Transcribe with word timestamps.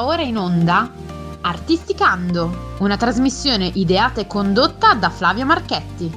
Ora 0.00 0.22
in 0.22 0.36
onda 0.36 0.92
Artisticando, 1.40 2.76
una 2.78 2.96
trasmissione 2.96 3.66
ideata 3.66 4.20
e 4.20 4.28
condotta 4.28 4.94
da 4.94 5.10
Flavio 5.10 5.44
Marchetti. 5.44 6.10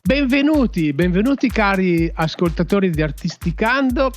Benvenuti, 0.00 0.92
benvenuti 0.92 1.50
cari 1.50 2.10
ascoltatori 2.14 2.90
di 2.90 3.02
Artisticando. 3.02 4.12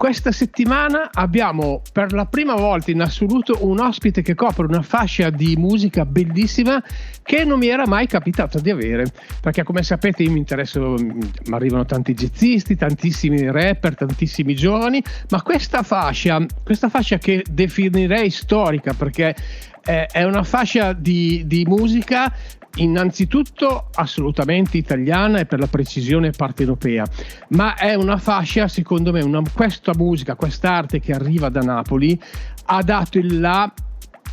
Questa 0.00 0.32
settimana 0.32 1.10
abbiamo 1.12 1.82
per 1.92 2.14
la 2.14 2.24
prima 2.24 2.54
volta 2.54 2.90
in 2.90 3.02
assoluto 3.02 3.58
un 3.66 3.80
ospite 3.80 4.22
che 4.22 4.34
copre 4.34 4.64
una 4.64 4.80
fascia 4.80 5.28
di 5.28 5.56
musica 5.58 6.06
bellissima 6.06 6.82
che 7.22 7.44
non 7.44 7.58
mi 7.58 7.66
era 7.66 7.86
mai 7.86 8.06
capitato 8.06 8.60
di 8.60 8.70
avere, 8.70 9.12
perché 9.42 9.62
come 9.62 9.82
sapete 9.82 10.22
io 10.22 10.30
mi 10.30 10.38
interesso, 10.38 10.94
mi 10.94 11.30
arrivano 11.50 11.84
tanti 11.84 12.14
jazzisti, 12.14 12.76
tantissimi 12.76 13.50
rapper, 13.50 13.94
tantissimi 13.94 14.54
giovani, 14.54 15.04
ma 15.28 15.42
questa 15.42 15.82
fascia, 15.82 16.42
questa 16.64 16.88
fascia 16.88 17.18
che 17.18 17.44
definirei 17.50 18.30
storica 18.30 18.94
perché 18.94 19.36
è 19.82 20.22
una 20.22 20.44
fascia 20.44 20.94
di, 20.94 21.42
di 21.46 21.64
musica 21.66 22.32
innanzitutto 22.76 23.88
assolutamente 23.94 24.76
italiana 24.76 25.40
e 25.40 25.46
per 25.46 25.58
la 25.58 25.66
precisione 25.66 26.30
partenopea, 26.30 27.04
ma 27.48 27.74
è 27.76 27.94
una 27.94 28.16
fascia, 28.16 28.68
secondo 28.68 29.12
me, 29.12 29.22
una, 29.22 29.42
questa 29.52 29.92
musica, 29.96 30.34
quest'arte 30.34 31.00
che 31.00 31.12
arriva 31.12 31.48
da 31.48 31.60
Napoli 31.60 32.20
ha 32.66 32.82
dato 32.82 33.18
il 33.18 33.40
là 33.40 33.72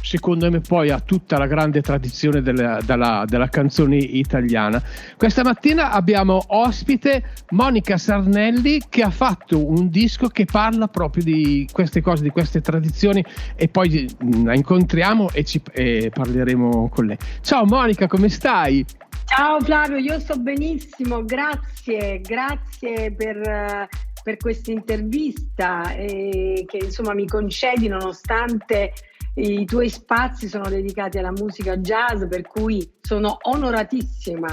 secondo 0.02 0.50
me 0.50 0.62
poi 0.62 0.90
ha 0.90 1.00
tutta 1.00 1.38
la 1.38 1.48
grande 1.48 1.82
tradizione 1.82 2.42
della, 2.42 2.80
della, 2.84 3.26
della, 3.28 3.50
canzone 3.50 3.98
italiana. 3.98 4.82
Questa 5.16 5.44
mattina 5.44 5.92
abbiamo 5.92 6.42
ospite 6.48 7.24
Monica 7.52 7.98
Sarnelli 7.98 8.82
che 8.90 9.02
ha 9.02 9.10
fatto 9.10 9.66
un 9.66 9.90
disco 9.90 10.28
che 10.28 10.46
parla 10.46 10.88
proprio 10.88 11.24
di 11.24 11.68
queste 11.72 12.02
cose, 12.02 12.24
di 12.24 12.30
queste 12.30 12.62
tradizioni 12.62 13.24
e 13.56 13.68
poi 13.68 14.08
mm, 14.24 14.46
la 14.46 14.56
incontriamo 14.56 15.30
e, 15.32 15.44
ci, 15.44 15.62
e 15.72 16.12
parleremo 16.14 16.90
con 16.90 17.06
lei. 17.06 17.18
Ciao 17.42 17.66
Monica, 17.66 18.08
come 18.08 18.30
stai? 18.30 18.86
Ciao 19.26 19.60
Flavio, 19.60 19.98
io 19.98 20.20
sto 20.20 20.38
benissimo, 20.38 21.24
grazie, 21.24 22.22
grazie 22.22 23.12
per, 23.12 23.90
per 24.24 24.38
questa 24.38 24.72
intervista 24.72 25.94
eh, 25.94 26.64
che 26.66 26.78
insomma 26.78 27.14
mi 27.14 27.28
concedi 27.28 27.90
nonostante 27.90 28.94
i 29.38 29.66
tuoi 29.66 29.90
spazi 29.90 30.48
sono 30.48 30.68
dedicati 30.68 31.20
alla 31.20 31.32
musica 31.32 31.78
jazz, 31.78 32.24
per 32.28 32.42
cui 32.42 32.90
sono 33.02 33.38
onoratissima. 33.42 34.48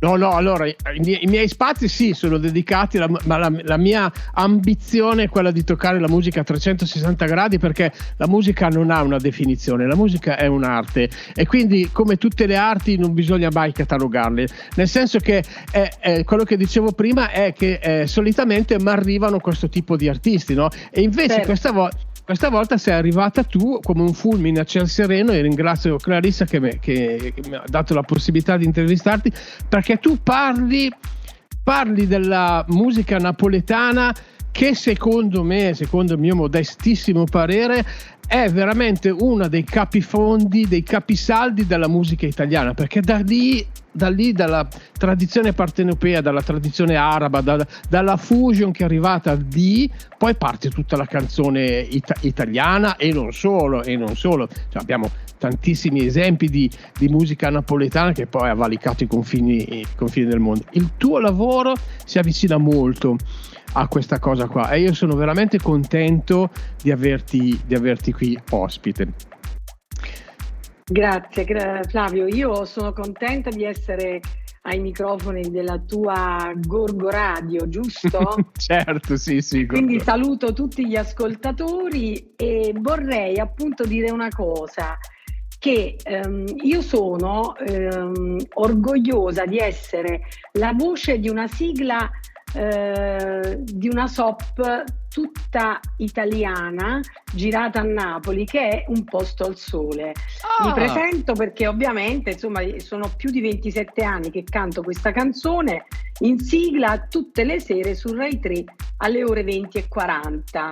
No, 0.00 0.16
no, 0.16 0.32
allora 0.32 0.66
i 0.66 0.74
miei, 0.98 1.24
i 1.24 1.26
miei 1.26 1.48
spazi 1.48 1.88
sì 1.88 2.12
sono 2.12 2.36
dedicati, 2.36 2.98
la, 2.98 3.08
ma 3.24 3.38
la, 3.38 3.50
la, 3.62 3.76
mia 3.78 4.12
ambizione 4.32 5.24
è 5.24 5.28
quella 5.30 5.50
di 5.50 5.64
toccare 5.64 5.98
la 5.98 6.08
musica 6.08 6.40
a 6.40 6.44
360 6.44 7.24
gradi 7.24 7.58
perché 7.58 7.90
la 8.18 8.26
musica 8.26 8.68
non 8.68 8.90
ha 8.90 9.02
una 9.02 9.16
definizione, 9.16 9.86
la 9.86 9.96
musica 9.96 10.36
è 10.36 10.46
un'arte 10.46 11.08
e 11.34 11.46
quindi 11.46 11.88
come 11.90 12.16
tutte 12.16 12.44
le 12.44 12.56
arti 12.56 12.98
non 12.98 13.14
bisogna 13.14 13.48
mai 13.50 13.72
catalogarle, 13.72 14.46
nel 14.74 14.88
senso 14.88 15.20
che 15.20 15.42
è, 15.70 15.90
è, 15.98 16.24
quello 16.24 16.44
che 16.44 16.58
dicevo 16.58 16.92
prima 16.92 17.30
è 17.30 17.54
che 17.54 17.78
eh, 17.82 18.06
solitamente 18.06 18.78
mi 18.78 18.90
arrivano 18.90 19.38
questo 19.38 19.70
tipo 19.70 19.96
di 19.96 20.06
artisti, 20.06 20.52
no? 20.52 20.68
E 20.90 21.00
invece 21.00 21.28
certo. 21.28 21.46
questa 21.46 21.72
volta 21.72 22.12
questa 22.24 22.48
volta 22.48 22.78
sei 22.78 22.94
arrivata 22.94 23.44
tu 23.44 23.80
come 23.82 24.00
un 24.00 24.14
fulmine 24.14 24.60
a 24.60 24.64
ciel 24.64 24.88
sereno 24.88 25.32
e 25.32 25.42
ringrazio 25.42 25.96
Clarissa 25.96 26.46
che, 26.46 26.58
me, 26.58 26.78
che, 26.80 27.32
che 27.34 27.48
mi 27.48 27.54
ha 27.54 27.64
dato 27.66 27.92
la 27.92 28.02
possibilità 28.02 28.56
di 28.56 28.64
intervistarti 28.64 29.30
perché 29.68 29.98
tu 29.98 30.18
parli, 30.22 30.90
parli 31.62 32.06
della 32.06 32.64
musica 32.68 33.18
napoletana 33.18 34.14
che 34.50 34.74
secondo 34.74 35.42
me, 35.42 35.74
secondo 35.74 36.14
il 36.14 36.20
mio 36.20 36.36
modestissimo 36.36 37.24
parere, 37.24 37.84
è 38.26 38.50
veramente 38.50 39.10
uno 39.10 39.48
dei 39.48 39.64
capifondi, 39.64 40.66
dei 40.66 40.82
capisaldi 40.82 41.66
della 41.66 41.88
musica 41.88 42.26
italiana, 42.26 42.74
perché 42.74 43.00
da 43.00 43.18
lì, 43.18 43.64
da 43.90 44.08
lì 44.08 44.32
dalla 44.32 44.66
tradizione 44.96 45.52
partenopea, 45.52 46.20
dalla 46.20 46.42
tradizione 46.42 46.96
araba, 46.96 47.40
da, 47.40 47.66
dalla 47.88 48.16
fusion 48.16 48.72
che 48.72 48.82
è 48.82 48.86
arrivata 48.86 49.34
lì, 49.34 49.90
poi 50.16 50.34
parte 50.34 50.70
tutta 50.70 50.96
la 50.96 51.06
canzone 51.06 51.64
it- 51.64 52.18
italiana 52.20 52.96
e 52.96 53.12
non 53.12 53.32
solo, 53.32 53.82
e 53.82 53.96
non 53.96 54.16
solo. 54.16 54.48
Cioè 54.48 54.80
abbiamo 54.80 55.10
tantissimi 55.38 56.06
esempi 56.06 56.48
di, 56.48 56.70
di, 56.98 57.08
musica 57.08 57.50
napoletana 57.50 58.12
che 58.12 58.26
poi 58.26 58.48
ha 58.48 58.54
valicato 58.54 59.04
i 59.04 59.06
confini, 59.06 59.80
i 59.80 59.86
confini 59.94 60.26
del 60.26 60.40
mondo. 60.40 60.64
Il 60.70 60.92
tuo 60.96 61.18
lavoro 61.18 61.74
si 62.04 62.18
avvicina 62.18 62.56
molto 62.56 63.16
a 63.74 63.88
questa 63.88 64.18
cosa 64.18 64.46
qua 64.46 64.70
e 64.70 64.80
io 64.80 64.94
sono 64.94 65.14
veramente 65.14 65.58
contento 65.58 66.50
di 66.82 66.90
averti, 66.90 67.60
di 67.64 67.74
averti 67.74 68.12
qui 68.12 68.38
ospite. 68.50 69.12
Grazie 70.84 71.80
Flavio, 71.88 72.26
io 72.26 72.64
sono 72.64 72.92
contenta 72.92 73.50
di 73.50 73.64
essere 73.64 74.20
ai 74.66 74.78
microfoni 74.80 75.50
della 75.50 75.78
tua 75.78 76.52
Gorgo 76.56 77.10
Radio, 77.10 77.68
giusto? 77.68 78.50
certo, 78.56 79.16
sì, 79.16 79.40
sì. 79.40 79.66
Gorgo. 79.66 79.82
Quindi 79.82 80.02
saluto 80.02 80.52
tutti 80.52 80.86
gli 80.86 80.96
ascoltatori 80.96 82.34
e 82.36 82.72
vorrei 82.78 83.38
appunto 83.38 83.84
dire 83.84 84.10
una 84.10 84.28
cosa 84.28 84.96
che 85.58 85.96
ehm, 86.02 86.44
io 86.62 86.82
sono 86.82 87.56
ehm, 87.56 88.38
orgogliosa 88.54 89.46
di 89.46 89.58
essere 89.58 90.22
la 90.52 90.72
voce 90.74 91.18
di 91.18 91.28
una 91.28 91.46
sigla 91.46 92.10
eh, 92.54 93.58
di 93.62 93.88
una 93.88 94.06
SOP 94.06 94.84
tutta 95.08 95.78
italiana 95.98 97.00
girata 97.32 97.80
a 97.80 97.84
Napoli 97.84 98.44
che 98.44 98.68
è 98.68 98.84
Un 98.88 99.04
posto 99.04 99.44
al 99.44 99.56
sole. 99.56 100.12
Oh. 100.60 100.64
Mi 100.64 100.70
ah. 100.70 100.74
presento 100.74 101.34
perché 101.34 101.66
ovviamente 101.66 102.30
insomma 102.30 102.60
sono 102.78 103.12
più 103.16 103.30
di 103.30 103.40
27 103.40 104.02
anni 104.02 104.30
che 104.30 104.42
canto 104.44 104.82
questa 104.82 105.12
canzone 105.12 105.86
in 106.20 106.38
sigla 106.38 107.06
tutte 107.08 107.44
le 107.44 107.60
sere 107.60 107.94
su 107.94 108.12
Rai 108.14 108.38
3 108.40 108.64
alle 108.98 109.24
ore 109.24 109.44
20 109.44 109.78
e 109.78 109.88
40. 109.88 110.68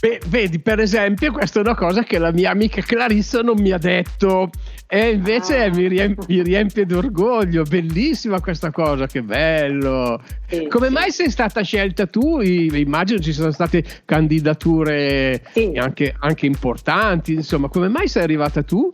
Beh, 0.00 0.20
vedi, 0.28 0.60
per 0.60 0.78
esempio, 0.78 1.32
questa 1.32 1.58
è 1.58 1.62
una 1.62 1.74
cosa 1.74 2.04
che 2.04 2.18
la 2.18 2.30
mia 2.30 2.52
amica 2.52 2.80
Clarissa 2.80 3.40
non 3.42 3.56
mi 3.58 3.72
ha 3.72 3.78
detto 3.78 4.48
e 4.86 5.10
invece 5.10 5.64
ah. 5.64 5.74
mi, 5.74 5.88
riempie, 5.88 6.24
mi, 6.28 6.42
riempie, 6.44 6.86
d'orgoglio. 6.86 7.64
Bellissima 7.64 8.40
questa 8.40 8.70
cosa, 8.70 9.08
che 9.08 9.22
bello. 9.22 10.22
Sì, 10.46 10.68
Come 10.68 10.86
sì. 10.86 10.92
mai 10.92 11.10
sei 11.10 11.30
stata 11.30 11.62
scelta 11.62 12.06
tu? 12.06 12.40
Immagino 12.40 13.18
ci 13.18 13.32
sono 13.32 13.50
state 13.50 13.84
candidature 14.04 15.42
sì. 15.50 15.72
anche, 15.74 16.14
anche 16.16 16.46
importanti, 16.46 17.32
insomma, 17.32 17.68
come 17.68 17.88
mai 17.88 18.06
sei 18.06 18.22
arrivata 18.22 18.62
tu? 18.62 18.88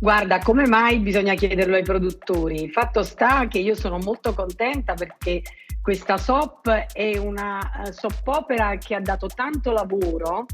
Guarda, 0.00 0.40
come 0.40 0.66
mai 0.66 0.98
bisogna 0.98 1.34
chiederlo 1.34 1.76
ai 1.76 1.84
produttori? 1.84 2.60
Il 2.60 2.72
fatto 2.72 3.04
sta 3.04 3.46
che 3.46 3.60
io 3.60 3.76
sono 3.76 3.98
molto 3.98 4.34
contenta 4.34 4.94
perché 4.94 5.42
questa 5.82 6.16
SOP 6.16 6.68
è 6.68 7.18
una 7.18 7.58
uh, 7.84 7.90
soap 7.90 8.26
opera 8.28 8.76
che 8.76 8.94
ha 8.94 9.00
dato 9.00 9.26
tanto 9.26 9.72
lavoro 9.72 10.46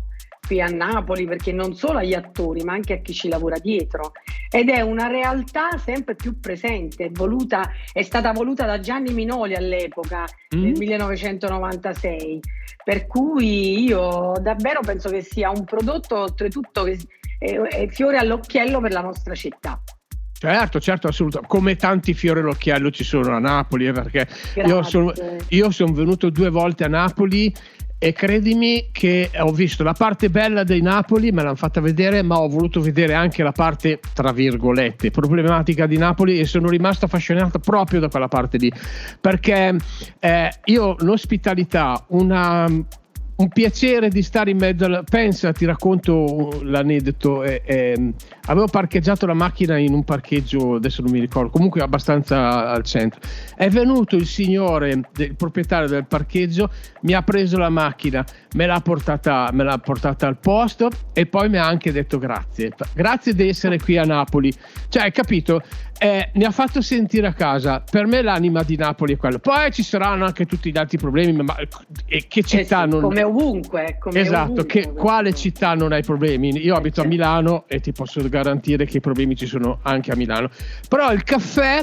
qui 0.47 0.63
a 0.63 0.69
Napoli 0.69 1.27
perché 1.27 1.53
non 1.53 1.75
solo 1.75 1.99
agli 1.99 2.15
attori 2.15 2.63
ma 2.65 2.73
anche 2.73 2.95
a 2.95 2.99
chi 3.03 3.13
ci 3.13 3.29
lavora 3.29 3.59
dietro 3.59 4.13
ed 4.51 4.71
è 4.71 4.81
una 4.81 5.09
realtà 5.09 5.77
sempre 5.77 6.15
più 6.15 6.41
presente, 6.41 7.05
è, 7.05 7.11
voluta, 7.11 7.71
è 7.93 8.03
stata 8.03 8.33
voluta 8.33 8.65
da 8.65 8.81
Gianni 8.81 9.13
Minoli 9.13 9.55
all'epoca 9.55 10.25
mm. 10.57 10.63
nel 10.63 10.79
1996 10.79 12.41
per 12.83 13.07
cui 13.07 13.83
io 13.83 14.33
davvero 14.41 14.81
penso 14.81 15.11
che 15.11 15.21
sia 15.21 15.51
un 15.51 15.65
prodotto 15.65 16.21
oltretutto 16.21 16.85
che 16.85 16.99
è, 17.39 17.53
è 17.53 17.89
fiore 17.89 18.17
all'occhiello 18.17 18.81
per 18.81 18.93
la 18.93 19.03
nostra 19.03 19.35
città. 19.35 19.79
Certo, 20.39 20.79
certo, 20.79 21.09
assolutamente. 21.09 21.53
Come 21.53 21.75
tanti 21.75 22.15
fiori 22.15 22.41
all'occhiello 22.41 22.91
ci 22.91 23.03
sono 23.03 23.35
a 23.35 23.41
Napoli, 23.41 23.87
eh, 23.87 23.93
perché 23.93 24.29
io 24.65 24.83
sono, 24.85 25.13
io 25.49 25.71
sono 25.73 25.93
venuto 25.93 26.31
due 26.31 26.49
volte 26.49 26.85
a 26.85 26.89
Napoli 26.89 27.53
e 28.01 28.13
credimi 28.13 28.91
che 28.93 29.31
ho 29.37 29.51
visto 29.51 29.83
la 29.83 29.95
parte 29.95 30.31
bella 30.31 30.63
dei 30.63 30.81
Napoli, 30.81 31.33
me 31.33 31.43
l'hanno 31.43 31.57
fatta 31.57 31.81
vedere, 31.81 32.23
ma 32.23 32.39
ho 32.39 32.49
voluto 32.49 32.81
vedere 32.81 33.15
anche 33.15 33.43
la 33.43 33.51
parte, 33.51 33.99
tra 34.15 34.31
virgolette, 34.31 35.11
problematica 35.11 35.87
di 35.87 35.99
Napoli 35.99 36.39
e 36.39 36.45
sono 36.45 36.69
rimasto 36.69 37.07
affascinato 37.07 37.59
proprio 37.59 37.99
da 37.99 38.09
quella 38.09 38.29
parte 38.29 38.59
lì, 38.59 38.73
perché 39.21 39.77
eh, 40.21 40.51
io 40.67 40.95
l'ospitalità, 41.01 42.05
una 42.11 42.67
un 43.39 43.49
piacere 43.51 44.09
di 44.09 44.23
stare 44.23 44.51
in 44.51 44.59
mezzo. 44.59 44.85
Alla... 44.85 45.03
Pensa, 45.03 45.53
ti 45.53 45.65
racconto 45.65 46.61
l'aneddoto. 46.63 47.45
Eh, 47.45 47.63
eh, 47.65 48.13
avevo 48.49 48.67
parcheggiato 48.67 49.27
la 49.27 49.35
macchina 49.35 49.79
in 49.79 49.93
un 49.93 50.05
parcheggio, 50.05 50.75
adesso 50.75 51.03
non 51.03 51.13
mi 51.13 51.21
ricordo, 51.21 51.51
comunque 51.51 51.81
abbastanza 51.81 52.71
al 52.71 52.83
centro. 52.83 53.21
È 53.55 53.69
venuto 53.69 54.17
il 54.17 54.27
signore, 54.27 54.91
il 54.91 55.35
proprietario 55.37 55.89
del 55.89 56.07
parcheggio, 56.07 56.71
mi 57.03 57.13
ha 57.13 57.23
preso 57.23 57.59
la 57.59 57.69
macchina, 57.69 58.25
me 58.55 58.67
l'ha 58.67 58.81
portata, 58.81 59.51
me 59.53 59.65
l'ha 59.65 59.79
portata 59.79 60.27
al 60.27 60.39
posto 60.39 60.89
e 61.13 61.27
poi 61.27 61.49
mi 61.49 61.59
ha 61.59 61.67
anche 61.67 61.93
detto 61.93 62.19
grazie. 62.19 62.73
Grazie 62.95 63.35
di 63.35 63.49
essere 63.49 63.79
qui 63.79 63.97
a 63.99 64.05
Napoli. 64.05 64.53
Cioè, 64.89 65.03
hai 65.03 65.13
capito? 65.13 65.63
Eh, 66.01 66.31
mi 66.35 66.45
ha 66.45 66.53
fatto 66.53 66.81
sentire 66.81 67.27
a 67.27 67.33
casa. 67.33 67.83
Per 67.89 68.07
me 68.07 68.23
l'anima 68.23 68.63
di 68.63 68.77
Napoli 68.77 69.15
è 69.15 69.17
quello. 69.17 69.41
Poi 69.41 69.73
ci 69.73 69.83
saranno 69.83 70.25
anche 70.25 70.47
tutti 70.47 70.71
gli 70.71 70.79
altri 70.79 70.97
problemi, 70.97 71.33
ma 71.43 71.57
e 72.07 72.27
che 72.29 72.43
città 72.43 72.85
eh 72.85 72.87
sì, 72.87 72.93
non... 72.93 73.03
Come 73.03 73.23
ovunque. 73.25 73.97
Come 73.99 74.21
esatto, 74.21 74.53
ovunque, 74.53 74.67
che, 74.67 74.93
quale 74.93 75.35
città 75.35 75.75
non 75.75 75.93
ha 75.93 75.99
i 75.99 76.03
problemi? 76.03 76.57
Io 76.57 76.75
abito 76.75 77.01
a 77.01 77.03
certo. 77.03 77.09
Milano 77.09 77.65
e 77.67 77.81
ti 77.81 77.91
posso 77.93 78.21
garantire 78.21 78.38
che 78.43 78.97
i 78.97 79.01
problemi 79.01 79.37
ci 79.37 79.47
sono 79.47 79.79
anche 79.83 80.13
a 80.13 80.17
Milano. 80.17 80.51
Però 80.89 81.13
il 81.13 81.25
caffè, 81.25 81.83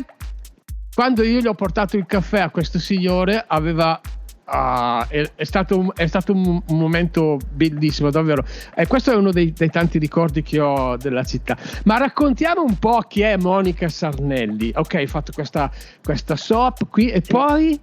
quando 0.93 1.23
io 1.23 1.39
gli 1.39 1.47
ho 1.47 1.55
portato 1.55 1.97
il 1.97 2.05
caffè 2.05 2.39
a 2.39 2.49
questo 2.49 2.79
signore, 2.79 3.43
aveva 3.47 3.99
Ah, 4.47 5.07
è, 5.09 5.27
è, 5.33 5.43
stato, 5.43 5.79
un, 5.79 5.91
è, 5.95 6.05
stato 6.05 6.31
un, 6.31 6.61
momento 6.67 7.39
bellissimo, 7.51 8.11
davvero. 8.11 8.43
E 8.75 8.85
questo 8.85 9.11
è 9.11 9.15
uno 9.15 9.31
dei, 9.31 9.51
dei, 9.53 9.69
tanti 9.69 9.97
ricordi 9.97 10.43
che 10.43 10.59
ho 10.59 10.97
della 10.97 11.23
città. 11.23 11.57
Ma 11.85 11.97
raccontiamo 11.97 12.61
un 12.61 12.77
po' 12.77 12.99
chi 13.07 13.21
è 13.21 13.37
Monica 13.37 13.89
Sarnelli. 13.89 14.71
Ok, 14.75 14.95
hai 14.95 15.07
fatto 15.07 15.31
questa, 15.31 15.71
questa 16.03 16.35
SOP 16.35 16.89
qui 16.89 17.09
e 17.09 17.21
poi. 17.21 17.79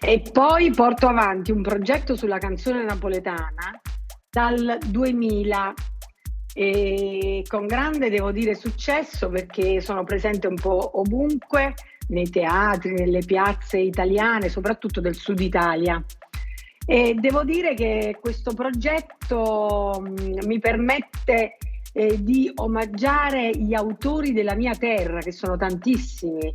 E 0.00 0.22
poi 0.32 0.72
porto 0.72 1.06
avanti 1.06 1.52
un 1.52 1.62
progetto 1.62 2.16
sulla 2.16 2.38
canzone 2.38 2.82
napoletana 2.82 3.80
dal 4.28 4.78
2000 4.84 5.74
e 6.54 7.42
con 7.46 7.66
grande, 7.66 8.10
devo 8.10 8.30
dire, 8.30 8.54
successo 8.54 9.28
perché 9.28 9.80
sono 9.80 10.04
presente 10.04 10.46
un 10.46 10.56
po' 10.56 11.00
ovunque 11.00 11.74
nei 12.08 12.28
teatri, 12.28 12.92
nelle 12.92 13.20
piazze 13.20 13.78
italiane, 13.78 14.48
soprattutto 14.48 15.00
del 15.00 15.14
sud 15.14 15.40
Italia. 15.40 16.02
E 16.84 17.14
devo 17.14 17.44
dire 17.44 17.74
che 17.74 18.18
questo 18.20 18.54
progetto 18.54 20.02
mi 20.44 20.58
permette 20.58 21.56
eh, 21.92 22.22
di 22.22 22.50
omaggiare 22.56 23.50
gli 23.50 23.74
autori 23.74 24.32
della 24.32 24.54
mia 24.54 24.74
terra, 24.74 25.20
che 25.20 25.32
sono 25.32 25.56
tantissimi. 25.56 26.52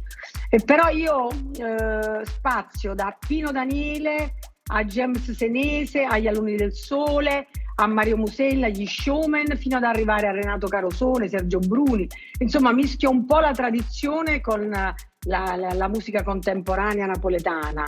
E 0.49 0.59
però 0.63 0.89
io 0.89 1.29
eh, 1.29 2.25
spazio 2.25 2.94
da 2.94 3.15
Pino 3.25 3.51
Daniele 3.51 4.33
a 4.69 4.83
James 4.83 5.31
Senese, 5.31 6.03
agli 6.03 6.27
Alunni 6.27 6.55
del 6.55 6.73
Sole, 6.73 7.47
a 7.79 7.88
Mario 7.88 8.18
Musella, 8.18 8.68
agli 8.68 8.85
showman, 8.85 9.56
fino 9.57 9.77
ad 9.77 9.83
arrivare 9.83 10.27
a 10.27 10.31
Renato 10.31 10.68
Carosone, 10.68 11.27
Sergio 11.27 11.59
Bruni. 11.59 12.07
Insomma, 12.39 12.71
mischio 12.71 13.09
un 13.09 13.25
po' 13.25 13.39
la 13.39 13.51
tradizione 13.51 14.41
con 14.41 14.69
la, 14.69 14.94
la, 15.27 15.74
la 15.74 15.88
musica 15.88 16.24
contemporanea 16.24 17.06
napoletana. 17.06 17.85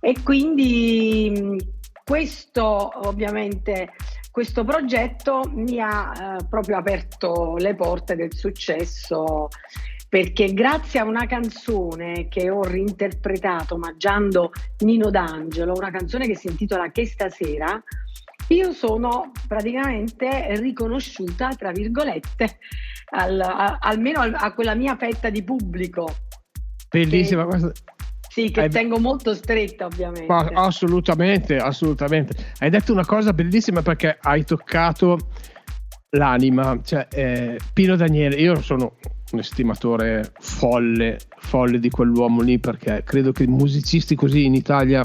E 0.00 0.16
quindi 0.22 1.58
questo 2.04 3.08
ovviamente 3.08 3.92
questo 4.30 4.64
progetto 4.64 5.42
mi 5.52 5.80
ha 5.80 6.12
eh, 6.40 6.44
proprio 6.48 6.76
aperto 6.76 7.56
le 7.56 7.74
porte 7.76 8.16
del 8.16 8.34
successo 8.34 9.48
perché 10.08 10.52
grazie 10.52 11.00
a 11.00 11.04
una 11.04 11.26
canzone 11.26 12.28
che 12.28 12.50
ho 12.50 12.62
reinterpretato 12.62 13.74
omaggiando 13.74 14.50
Nino 14.80 15.10
D'Angelo, 15.10 15.72
una 15.72 15.90
canzone 15.90 16.26
che 16.26 16.36
si 16.36 16.48
intitola 16.48 16.90
Che 16.90 17.06
stasera, 17.06 17.82
io 18.48 18.72
sono 18.72 19.32
praticamente 19.48 20.56
riconosciuta, 20.58 21.48
tra 21.56 21.70
virgolette, 21.70 22.58
al, 23.10 23.40
a, 23.40 23.78
almeno 23.80 24.20
a, 24.20 24.30
a, 24.32 24.52
quella 24.52 24.74
mia 24.74 24.96
fetta 24.96 25.30
di 25.30 25.42
pubblico. 25.42 26.08
Bellissima 26.90 27.46
che. 27.46 27.72
Sì, 28.28 28.50
che 28.50 28.62
Hai... 28.62 28.70
tengo 28.70 28.98
molto 28.98 29.34
stretta 29.34 29.86
ovviamente. 29.86 30.26
Ma, 30.26 30.50
assolutamente, 30.52 31.56
assolutamente. 31.56 32.52
Hai 32.58 32.68
detto 32.68 32.92
una 32.92 33.06
cosa 33.06 33.32
bellissima 33.32 33.80
perché 33.80 34.18
hai 34.20 34.44
toccato 34.44 35.18
l'anima. 36.10 36.78
Cioè, 36.82 37.06
eh, 37.12 37.58
Pino 37.72 37.96
Daniele, 37.96 38.36
io 38.36 38.60
sono 38.60 38.96
un 39.30 39.38
estimatore 39.38 40.32
folle, 40.40 41.18
folle 41.38 41.78
di 41.78 41.90
quell'uomo 41.90 42.42
lì 42.42 42.58
perché 42.58 43.02
credo 43.04 43.32
che 43.32 43.46
musicisti 43.46 44.14
così 44.14 44.44
in 44.44 44.54
Italia 44.54 45.04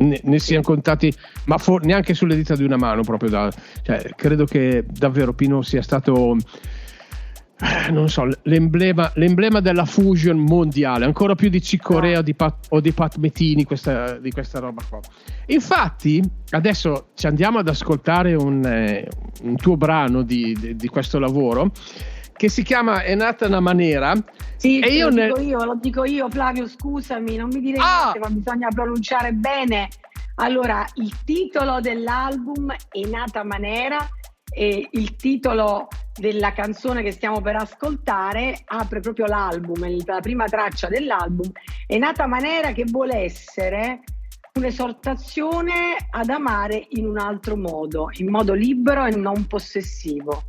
ne, 0.00 0.20
ne 0.22 0.38
siano 0.38 0.62
contati, 0.62 1.12
ma 1.46 1.58
for- 1.58 1.84
neanche 1.84 2.14
sulle 2.14 2.36
dita 2.36 2.54
di 2.54 2.64
una 2.64 2.76
mano 2.76 3.02
proprio 3.02 3.30
da, 3.30 3.52
cioè, 3.82 4.10
credo 4.16 4.44
che 4.44 4.84
davvero 4.86 5.32
Pino 5.32 5.62
sia 5.62 5.82
stato 5.82 6.36
eh, 7.62 7.90
non 7.90 8.08
so, 8.08 8.26
l'emblema, 8.44 9.10
l'emblema, 9.16 9.60
della 9.60 9.84
fusion 9.84 10.38
mondiale, 10.38 11.04
ancora 11.04 11.34
più 11.34 11.50
di 11.50 11.60
Cicorea 11.60 12.22
di 12.22 12.34
Pat, 12.34 12.66
o 12.70 12.80
di 12.80 12.92
Pat 12.92 13.18
Metini, 13.18 13.64
questa, 13.64 14.16
di 14.16 14.30
questa 14.30 14.60
roba 14.60 14.82
qua. 14.88 15.00
Infatti, 15.46 16.22
adesso 16.50 17.08
ci 17.14 17.26
andiamo 17.26 17.58
ad 17.58 17.68
ascoltare 17.68 18.34
un, 18.34 18.64
eh, 18.64 19.06
un 19.42 19.56
tuo 19.56 19.76
brano 19.76 20.22
di, 20.22 20.56
di, 20.58 20.74
di 20.74 20.88
questo 20.88 21.18
lavoro 21.18 21.70
che 22.40 22.48
si 22.48 22.62
chiama 22.62 23.02
È 23.02 23.14
nata 23.14 23.46
una 23.46 23.60
maniera. 23.60 24.14
Sì, 24.56 24.80
e 24.80 24.94
io 24.94 25.10
lo, 25.10 25.14
ne... 25.14 25.26
dico 25.26 25.40
io, 25.40 25.62
lo 25.62 25.74
dico 25.78 26.04
io, 26.06 26.30
Flavio, 26.30 26.66
scusami, 26.66 27.36
non 27.36 27.50
mi 27.52 27.60
dire 27.60 27.76
ah! 27.78 28.12
niente, 28.12 28.18
ma 28.18 28.30
bisogna 28.30 28.68
pronunciare 28.68 29.32
bene. 29.32 29.90
Allora, 30.36 30.86
il 30.94 31.22
titolo 31.22 31.80
dell'album 31.80 32.74
è 32.88 33.00
Nata 33.06 33.44
Manera 33.44 34.08
e 34.50 34.88
il 34.90 35.16
titolo 35.16 35.88
della 36.18 36.52
canzone 36.52 37.02
che 37.02 37.10
stiamo 37.10 37.42
per 37.42 37.56
ascoltare 37.56 38.58
apre 38.64 39.00
proprio 39.00 39.26
l'album, 39.26 40.02
la 40.06 40.20
prima 40.20 40.46
traccia 40.46 40.88
dell'album. 40.88 41.50
È 41.86 41.98
Nata 41.98 42.26
Manera 42.26 42.72
che 42.72 42.84
vuole 42.86 43.16
essere 43.18 44.00
un'esortazione 44.54 45.94
ad 46.10 46.30
amare 46.30 46.86
in 46.92 47.06
un 47.06 47.18
altro 47.18 47.54
modo, 47.58 48.08
in 48.12 48.30
modo 48.30 48.54
libero 48.54 49.04
e 49.04 49.14
non 49.14 49.46
possessivo. 49.46 50.44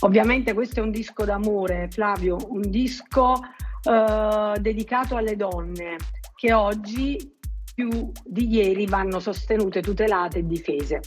Ovviamente 0.00 0.52
questo 0.52 0.80
è 0.80 0.82
un 0.82 0.90
disco 0.90 1.24
d'amore, 1.24 1.88
Flavio, 1.90 2.36
un 2.50 2.62
disco 2.68 3.34
eh, 3.82 4.54
dedicato 4.60 5.16
alle 5.16 5.36
donne 5.36 5.96
che 6.34 6.52
oggi 6.52 7.34
più 7.74 8.10
di 8.24 8.48
ieri 8.48 8.86
vanno 8.86 9.20
sostenute, 9.20 9.80
tutelate 9.80 10.38
e 10.38 10.46
difese. 10.46 11.00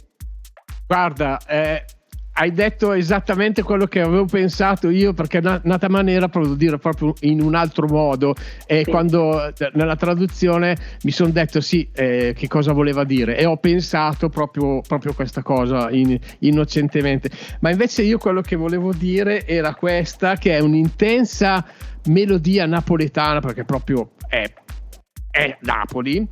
Guarda, 0.88 1.38
eh, 1.48 1.86
hai 2.40 2.54
detto 2.54 2.94
esattamente 2.94 3.64
quello 3.64 3.86
che 3.86 4.00
avevo 4.00 4.24
pensato 4.24 4.90
io 4.90 5.14
perché 5.14 5.42
nata 5.42 5.90
maniera 5.90 6.28
volevo 6.28 6.56
dire 6.56 6.78
proprio 6.78 7.14
in 7.22 7.42
un 7.42 7.54
altro 7.54 7.86
modo. 7.88 8.34
E 8.66 8.84
sì. 8.86 8.90
quando 8.90 9.54
nella 9.74 9.98
traduzione 9.98 10.78
mi 11.04 11.12
sono 11.12 11.32
detto 11.32 11.60
sì 11.60 11.90
eh, 11.92 12.34
che 12.36 12.48
cosa 12.48 12.72
voleva 12.72 13.04
dire. 13.04 13.38
E 13.38 13.46
ho 13.46 13.58
pensato 13.58 14.30
proprio, 14.30 14.80
proprio 14.80 15.14
questa 15.14 15.44
cosa 15.44 15.90
in, 15.92 16.18
innocentemente. 16.40 17.30
Ma 17.60 17.72
invece 17.72 18.04
io 18.04 18.18
quello 18.18 18.40
che 18.40 18.56
volevo 18.56 18.94
dire 18.94 19.46
era 19.46 19.76
questa 19.76 20.36
che 20.36 20.56
è 20.56 20.60
un'intensa 20.60 21.66
melodia 22.06 22.66
napoletana 22.66 23.42
perché 23.42 23.66
proprio 23.66 24.12
è, 24.30 24.50
è 25.30 25.58
Napoli 25.60 26.26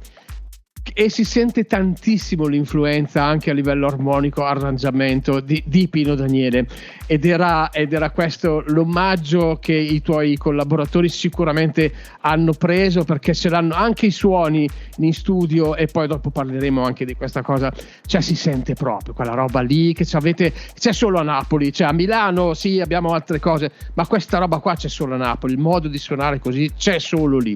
e 1.00 1.12
si 1.12 1.24
sente 1.26 1.66
tantissimo 1.66 2.48
l'influenza 2.48 3.24
anche 3.24 3.52
a 3.52 3.54
livello 3.54 3.86
armonico, 3.86 4.44
arrangiamento 4.44 5.42
di, 5.42 5.62
di 5.64 5.88
Pino 5.90 6.16
Daniele 6.16 6.66
ed 7.06 7.24
era, 7.24 7.70
ed 7.70 7.94
era, 7.94 8.10
questo 8.10 8.64
l'omaggio 8.66 9.60
che 9.62 9.76
i 9.76 10.02
tuoi 10.02 10.38
collaboratori 10.38 11.08
sicuramente 11.08 11.94
hanno 12.22 12.52
preso 12.54 13.04
perché 13.04 13.36
ce 13.36 13.50
l'hanno 13.50 13.76
anche 13.76 14.08
i 14.08 14.12
suoni 14.12 14.68
in 14.98 15.14
studio 15.14 15.76
e 15.76 15.86
poi 15.86 16.08
dopo 16.08 16.32
parleremo 16.32 16.82
anche 16.82 17.06
di 17.06 17.14
questa 17.14 17.44
cosa, 17.44 17.72
cioè 18.08 18.22
si 18.22 18.36
sente 18.36 18.74
proprio 18.74 19.14
quella 19.14 19.36
roba 19.36 19.62
lì 19.62 19.94
che 19.94 20.08
avete, 20.14 20.52
c'è 20.74 20.94
solo 20.94 21.20
a 21.20 21.24
Napoli, 21.24 21.72
cioè 21.72 21.90
a 21.90 21.94
Milano 21.94 22.56
sì 22.56 22.82
abbiamo 22.82 23.14
altre 23.14 23.40
cose, 23.40 23.70
ma 23.94 24.08
questa 24.08 24.40
roba 24.40 24.58
qua 24.58 24.74
c'è 24.74 24.90
solo 24.90 25.14
a 25.14 25.18
Napoli, 25.18 25.54
il 25.54 25.60
modo 25.60 25.88
di 25.88 26.00
suonare 26.00 26.40
così 26.40 26.72
c'è 26.76 26.98
solo 26.98 27.38
lì. 27.38 27.56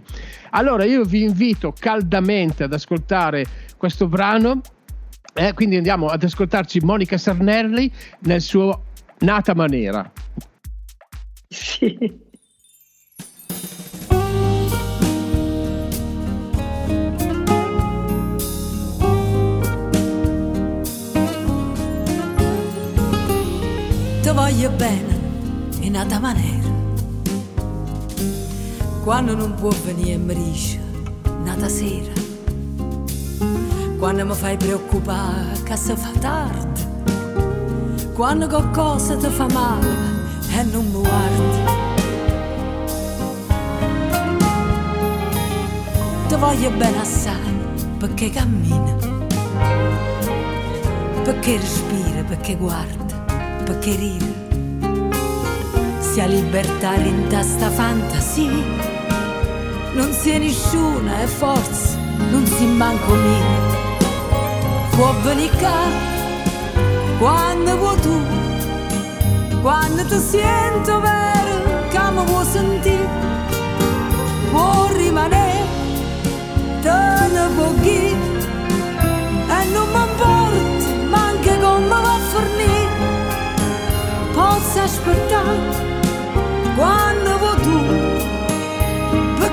Allora 0.52 0.84
io 0.86 1.04
vi 1.04 1.24
invito 1.24 1.74
caldamente 1.78 2.64
ad 2.64 2.74
ascoltare 2.74 3.46
questo 3.78 4.08
brano. 4.08 4.62
Eh, 5.34 5.54
quindi 5.54 5.78
andiamo 5.78 6.08
ad 6.08 6.24
ascoltarci 6.24 6.82
Monica 6.82 7.18
Sarnelli 7.18 7.92
nel 8.20 8.42
suo 8.42 8.84
Nata 9.20 9.56
Manera. 9.56 10.12
Sì. 11.48 11.98
Ti 24.22 24.30
voglio 24.30 24.70
bene 24.72 25.20
in 25.82 25.92
nata 25.94 26.20
maniera 26.20 26.71
quando 29.04 29.36
non 29.36 29.54
può 29.56 29.70
venire 29.84 30.18
mi 30.18 30.34
dice 30.34 30.80
nata 31.44 31.68
sera 31.68 32.14
quando 33.98 34.26
mi 34.26 34.34
fai 34.34 34.58
preoccupare 34.58 35.62
che 35.64 35.76
si 35.76 35.96
fa 35.96 36.12
tardi 36.20 36.82
quando 38.14 38.48
qualcosa 38.48 39.16
ti 39.16 39.28
fa 39.30 39.48
male 39.52 40.22
e 40.54 40.64
non 40.64 40.86
mi 40.86 41.00
guardi. 41.00 41.90
Ti 46.28 46.36
voglio 46.36 46.70
bene 46.72 47.00
assai 47.00 47.58
perché 47.98 48.30
cammina, 48.30 48.96
perché 51.24 51.58
respira, 51.58 52.24
perché 52.28 52.56
guarda, 52.56 53.16
perché 53.64 53.96
ride. 53.96 54.40
Sia 56.00 56.26
libertà 56.26 56.94
in 56.96 57.28
testa 57.28 57.70
fantasia 57.70 58.91
non 59.94 60.14
si 60.14 60.30
è 60.30 60.38
nessuna 60.38 61.22
e 61.22 61.28
forse 61.28 61.98
non 62.30 62.46
si 62.46 62.66
manco 62.66 63.14
mia. 63.14 63.80
Può 64.92 65.14
venire 65.24 65.50
quando 67.18 67.78
vuoi 67.78 68.00
tu, 68.02 68.22
quando 69.62 70.06
ti 70.06 70.18
sento 70.18 71.00
vero 71.00 71.88
che 71.90 72.00
mi 72.12 72.26
vuoi 72.26 72.46
sentire, 72.46 73.10
può 74.50 74.88
rimanere, 74.94 75.66
te 76.82 77.28
ne 77.32 77.50
pochi 77.56 78.16
e 79.48 79.66
non 79.74 79.88
mi 79.94 80.02
importa 80.10 80.94
manca 81.10 81.58
come 81.58 81.88
va 81.88 82.14
a 82.14 82.18
fornire, 82.32 82.90
posso 84.34 84.80
aspettare 84.80 85.60
quando 86.76 87.38
vuoi 87.38 87.62
tu 87.62 88.21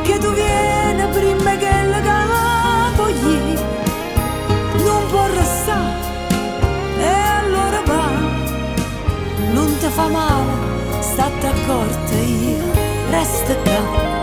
perché 0.09 0.19
tu 0.25 0.33
vieni 0.33 1.07
prima 1.13 1.57
che 1.57 1.83
la 1.85 2.01
cavogli 2.01 3.59
non 4.85 5.07
può 5.11 5.27
restare 5.27 6.07
e 6.99 7.09
allora 7.41 7.83
va 7.85 8.09
non 9.53 9.77
ti 9.79 9.87
fa 9.87 10.09
male 10.09 11.03
state 11.03 11.47
accorta 11.47 12.15
io 12.15 12.65
resta 13.11 13.55
qua. 13.57 14.17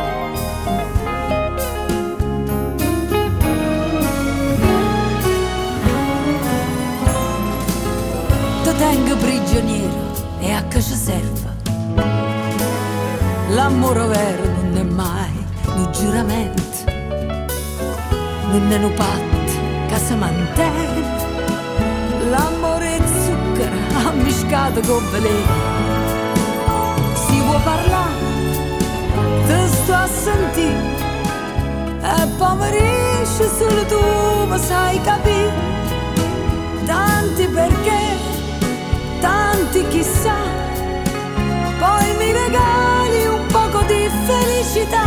Tengo 8.78 9.16
prigioniero 9.16 10.12
e 10.42 10.52
a 10.52 10.62
che 10.68 10.82
ci 10.82 10.96
serve 10.96 11.56
l'amore 13.50 14.06
vero 14.08 14.44
non 14.44 14.78
è 14.78 14.84
mai 14.84 15.35
un 15.76 15.92
giuramento, 15.92 16.62
un 18.52 18.94
patto 18.96 19.38
che 19.88 19.98
si 19.98 20.16
mantiene, 20.16 21.04
l'amore 22.30 22.96
e 22.96 23.02
zucchero 23.24 23.76
ammiscato 24.08 24.80
con 24.82 25.04
veleno. 25.12 25.74
Si 27.14 27.38
può 27.46 27.60
parlare, 27.64 28.24
ti 29.48 29.68
sto 29.68 29.94
a 29.94 30.08
sentire, 30.08 30.94
e 32.02 32.28
poverisce 32.38 33.50
solo 33.58 33.86
tu 33.86 34.00
mi 34.50 34.58
sai 34.58 35.02
capire, 35.02 35.54
tanti 36.86 37.48
perché, 37.48 38.02
tanti 39.20 39.88
chissà, 39.90 40.38
poi 41.80 42.16
mi 42.18 42.32
regali 42.32 43.26
un 43.28 43.46
poco 43.48 43.82
di 43.88 44.10
felicità 44.26 45.05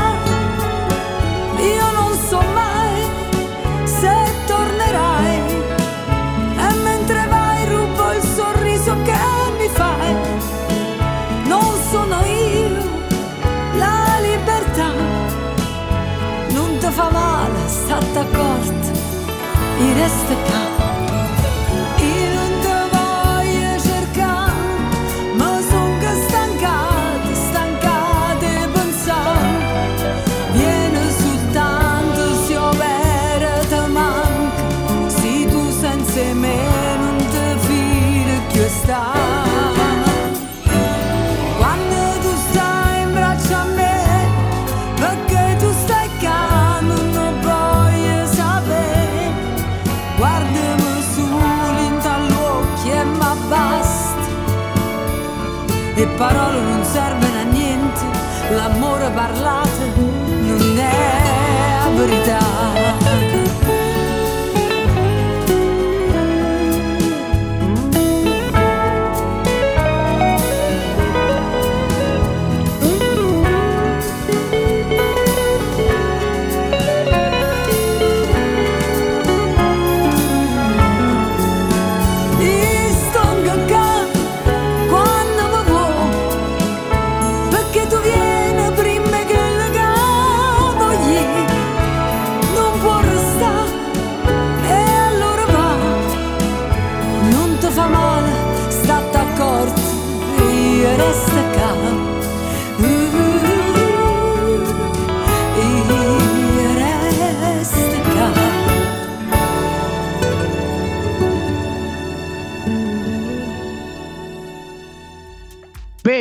male, 18.09 18.15
state 18.15 18.19
accorta, 18.19 18.91
il 19.79 19.95
resto 19.95 20.67
parole 56.18 56.48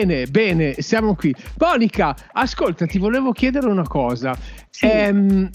Bene, 0.07 0.25
bene, 0.27 0.75
siamo 0.79 1.15
qui. 1.15 1.35
Monica, 1.57 2.15
ascolta, 2.31 2.85
ti 2.85 2.97
volevo 2.97 3.33
chiedere 3.33 3.67
una 3.67 3.85
cosa. 3.85 4.33
Sì. 4.69 4.85
Ehm, 4.85 5.49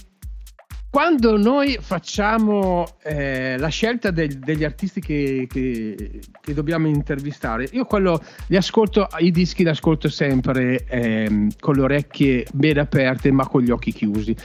quando 0.91 1.39
noi 1.39 1.79
facciamo 1.81 2.87
eh, 3.03 3.57
la 3.57 3.69
scelta 3.69 4.11
del, 4.11 4.39
degli 4.41 4.63
artisti 4.63 5.01
che, 5.01 5.47
che, 5.49 6.21
che, 6.39 6.53
dobbiamo 6.53 6.87
intervistare, 6.87 7.67
io 7.73 7.87
quello 7.87 8.23
li 8.49 8.57
ascolto, 8.57 9.09
i 9.21 9.31
dischi 9.31 9.63
li 9.63 9.71
ascolto 9.71 10.11
sempre 10.11 10.85
ehm, 10.87 11.53
con 11.59 11.77
le 11.77 11.81
orecchie 11.81 12.45
ben 12.53 12.77
aperte 12.77 13.33
ma 13.33 13.49
con 13.49 13.63
gli 13.63 13.71
occhi 13.71 13.91
chiusi, 13.91 14.37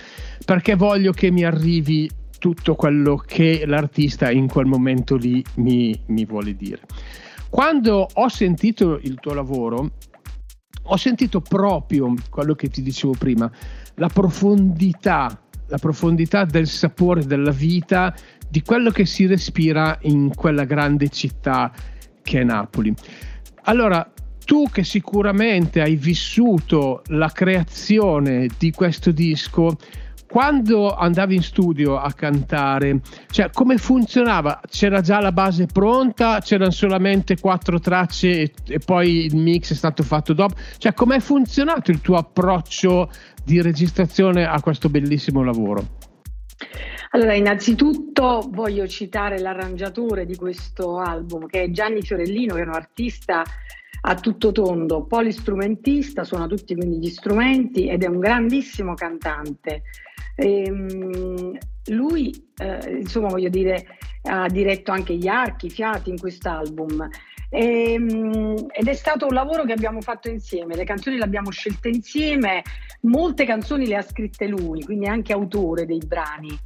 perché 0.45 0.75
voglio 0.75 1.11
che 1.11 1.31
mi 1.31 1.43
arrivi 1.43 2.09
tutto 2.39 2.75
quello 2.75 3.17
che 3.17 3.65
l'artista 3.65 4.31
in 4.31 4.47
quel 4.47 4.67
momento 4.67 5.17
lì 5.17 5.43
mi, 5.55 5.99
mi 6.05 6.23
vuole 6.23 6.55
dire. 6.55 6.79
Quando 7.49 8.07
ho 8.13 8.27
sentito 8.27 8.99
il 9.01 9.19
tuo 9.19 9.33
lavoro, 9.33 9.91
ho 10.89 10.97
sentito 10.97 11.41
proprio 11.41 12.13
quello 12.29 12.55
che 12.55 12.69
ti 12.69 12.81
dicevo 12.81 13.13
prima, 13.17 13.49
la 13.95 14.09
profondità, 14.09 15.41
la 15.67 15.77
profondità 15.77 16.45
del 16.45 16.67
sapore 16.67 17.25
della 17.25 17.51
vita, 17.51 18.13
di 18.49 18.61
quello 18.61 18.91
che 18.91 19.05
si 19.05 19.25
respira 19.25 19.97
in 20.03 20.33
quella 20.33 20.63
grande 20.63 21.09
città 21.09 21.71
che 22.21 22.41
è 22.41 22.43
Napoli. 22.43 22.93
Allora, 23.63 24.09
tu 24.45 24.69
che 24.71 24.85
sicuramente 24.85 25.81
hai 25.81 25.95
vissuto 25.95 27.01
la 27.07 27.29
creazione 27.29 28.47
di 28.57 28.71
questo 28.71 29.11
disco, 29.11 29.77
quando 30.27 30.93
andavi 30.93 31.35
in 31.35 31.41
studio 31.41 31.97
a 31.97 32.11
cantare, 32.11 32.99
cioè 33.31 33.49
come 33.51 33.77
funzionava? 33.77 34.59
C'era 34.69 35.01
già 35.01 35.19
la 35.19 35.31
base 35.31 35.65
pronta, 35.65 36.39
c'erano 36.41 36.71
solamente 36.71 37.39
quattro 37.39 37.79
tracce 37.79 38.41
e, 38.41 38.53
e 38.67 38.79
poi 38.79 39.25
il 39.25 39.37
mix 39.37 39.71
è 39.71 39.75
stato 39.75 40.03
fatto 40.03 40.33
dopo? 40.33 40.55
Cioè 40.77 40.93
com'è 40.93 41.19
funzionato 41.19 41.91
il 41.91 42.01
tuo 42.01 42.17
approccio 42.17 43.09
di 43.43 43.61
registrazione 43.61 44.45
a 44.45 44.59
questo 44.61 44.89
bellissimo 44.89 45.43
lavoro? 45.43 45.95
Allora, 47.11 47.33
innanzitutto 47.33 48.49
voglio 48.51 48.85
citare 48.87 49.39
l'arrangiatore 49.39 50.25
di 50.25 50.35
questo 50.35 50.99
album, 50.99 51.47
che 51.47 51.63
è 51.63 51.71
Gianni 51.71 52.01
Fiorellino, 52.01 52.55
che 52.55 52.61
è 52.61 52.65
un 52.65 52.73
artista 52.73 53.43
a 54.01 54.15
tutto 54.15 54.51
tondo, 54.51 55.05
polistrumentista, 55.05 56.23
suona 56.23 56.47
tutti 56.47 56.75
quindi 56.75 56.99
gli 56.99 57.09
strumenti 57.09 57.87
ed 57.87 58.03
è 58.03 58.07
un 58.07 58.19
grandissimo 58.19 58.93
cantante. 58.93 59.83
Ehm, 60.37 61.57
lui, 61.87 62.33
eh, 62.57 62.99
insomma, 62.99 63.27
voglio 63.27 63.49
dire, 63.49 63.97
ha 64.23 64.47
diretto 64.47 64.91
anche 64.91 65.15
gli 65.15 65.27
archi, 65.27 65.65
i 65.65 65.71
fiati 65.71 66.09
in 66.09 66.19
quest'album. 66.19 67.07
Ehm, 67.49 68.67
ed 68.71 68.87
è 68.87 68.93
stato 68.93 69.25
un 69.25 69.33
lavoro 69.33 69.63
che 69.63 69.73
abbiamo 69.73 70.01
fatto 70.01 70.29
insieme, 70.29 70.75
le 70.75 70.83
canzoni 70.83 71.17
le 71.17 71.23
abbiamo 71.23 71.49
scelte 71.49 71.87
insieme, 71.87 72.61
molte 73.01 73.45
canzoni 73.45 73.87
le 73.87 73.95
ha 73.95 74.01
scritte 74.01 74.47
lui, 74.47 74.83
quindi 74.83 75.07
anche 75.07 75.33
autore 75.33 75.85
dei 75.85 76.01
brani. 76.05 76.57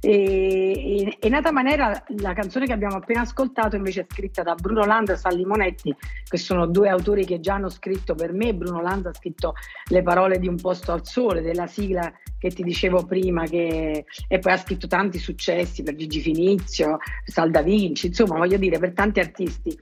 E, 0.00 1.16
e, 1.18 1.28
Nata 1.28 1.50
Manera, 1.50 2.04
la 2.18 2.32
canzone 2.32 2.66
che 2.66 2.72
abbiamo 2.72 2.96
appena 2.96 3.22
ascoltato, 3.22 3.74
invece 3.74 4.02
è 4.02 4.06
scritta 4.08 4.42
da 4.42 4.54
Bruno 4.54 4.84
Landa 4.84 5.14
e 5.14 5.16
Salli 5.16 5.44
Monetti, 5.44 5.94
che 6.28 6.36
sono 6.36 6.66
due 6.66 6.88
autori 6.88 7.24
che 7.24 7.40
già 7.40 7.54
hanno 7.54 7.68
scritto 7.68 8.14
per 8.14 8.32
me. 8.32 8.54
Bruno 8.54 8.80
Landa 8.80 9.08
ha 9.08 9.14
scritto 9.14 9.54
le 9.86 10.02
parole 10.02 10.38
di 10.38 10.46
Un 10.46 10.56
posto 10.56 10.92
al 10.92 11.04
sole, 11.04 11.40
della 11.40 11.66
sigla 11.66 12.12
che 12.38 12.50
ti 12.50 12.62
dicevo 12.62 13.04
prima, 13.04 13.44
che... 13.44 14.04
e 14.28 14.38
poi 14.38 14.52
ha 14.52 14.56
scritto 14.56 14.86
tanti 14.86 15.18
successi 15.18 15.82
per 15.82 15.94
Gigi 15.96 16.20
Finizio, 16.20 16.98
Salda 17.24 17.62
Vinci, 17.62 18.06
insomma, 18.06 18.38
voglio 18.38 18.56
dire, 18.56 18.78
per 18.78 18.92
tanti 18.92 19.20
artisti. 19.20 19.76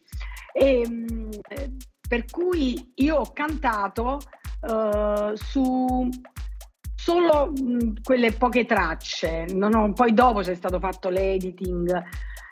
E, 0.52 0.82
per 2.08 2.24
cui 2.30 2.92
io 2.96 3.16
ho 3.16 3.32
cantato 3.32 4.20
uh, 4.62 5.34
su 5.34 6.08
solo 6.94 7.52
mh, 7.52 8.02
quelle 8.02 8.32
poche 8.32 8.64
tracce, 8.64 9.46
ho, 9.52 9.92
poi 9.92 10.12
dopo 10.12 10.40
c'è 10.40 10.54
stato 10.54 10.78
fatto 10.78 11.08
l'editing, 11.08 12.02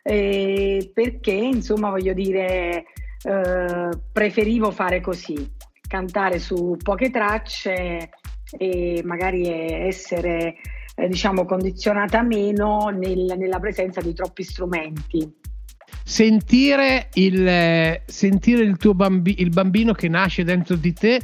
eh, 0.03 0.91
perché 0.93 1.33
insomma 1.33 1.91
voglio 1.91 2.13
dire, 2.13 2.85
eh, 3.23 3.89
preferivo 4.13 4.71
fare 4.71 5.01
così, 5.01 5.51
cantare 5.89 6.39
su 6.39 6.77
poche 6.83 7.11
tracce 7.11 8.11
e 8.57 9.03
magari 9.05 9.49
essere 9.49 10.57
eh, 10.97 11.09
diciamo 11.09 11.45
condizionata 11.45 12.23
meno 12.23 12.89
nel, 12.89 13.35
nella 13.37 13.59
presenza 13.59 14.01
di 14.01 14.13
troppi 14.15 14.43
strumenti. 14.43 15.43
Sentire 16.05 17.09
il, 17.15 18.03
sentire 18.07 18.63
il 18.63 18.77
tuo 18.77 18.95
bambi, 18.95 19.41
il 19.41 19.49
bambino 19.49 19.93
che 19.93 20.09
nasce 20.09 20.45
dentro 20.45 20.77
di 20.77 20.93
te 20.93 21.21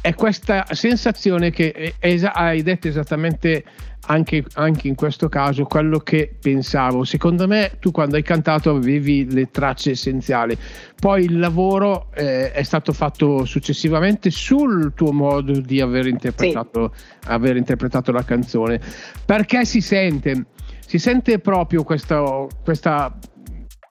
è 0.00 0.14
questa 0.14 0.66
sensazione 0.70 1.50
che 1.50 1.94
es- 1.98 2.24
hai 2.24 2.62
detto 2.62 2.88
esattamente 2.88 3.64
anche, 4.06 4.44
anche, 4.54 4.88
in 4.88 4.94
questo 4.94 5.28
caso 5.28 5.64
quello 5.64 5.98
che 5.98 6.34
pensavo. 6.40 7.04
Secondo 7.04 7.46
me 7.46 7.72
tu 7.78 7.90
quando 7.90 8.16
hai 8.16 8.22
cantato 8.22 8.70
avevi 8.70 9.30
le 9.30 9.50
tracce 9.50 9.90
essenziali, 9.90 10.56
poi 10.98 11.24
il 11.24 11.38
lavoro 11.38 12.08
eh, 12.14 12.50
è 12.52 12.62
stato 12.62 12.92
fatto 12.92 13.44
successivamente 13.44 14.30
sul 14.30 14.92
tuo 14.94 15.12
modo 15.12 15.60
di 15.60 15.80
aver 15.80 16.06
interpretato, 16.06 16.92
sì. 16.94 17.28
aver 17.28 17.56
interpretato 17.56 18.10
la 18.10 18.24
canzone, 18.24 18.80
perché 19.24 19.64
si 19.64 19.80
sente, 19.80 20.46
si 20.84 20.98
sente 20.98 21.38
proprio 21.38 21.84
questa, 21.84 22.46
questa 22.64 23.16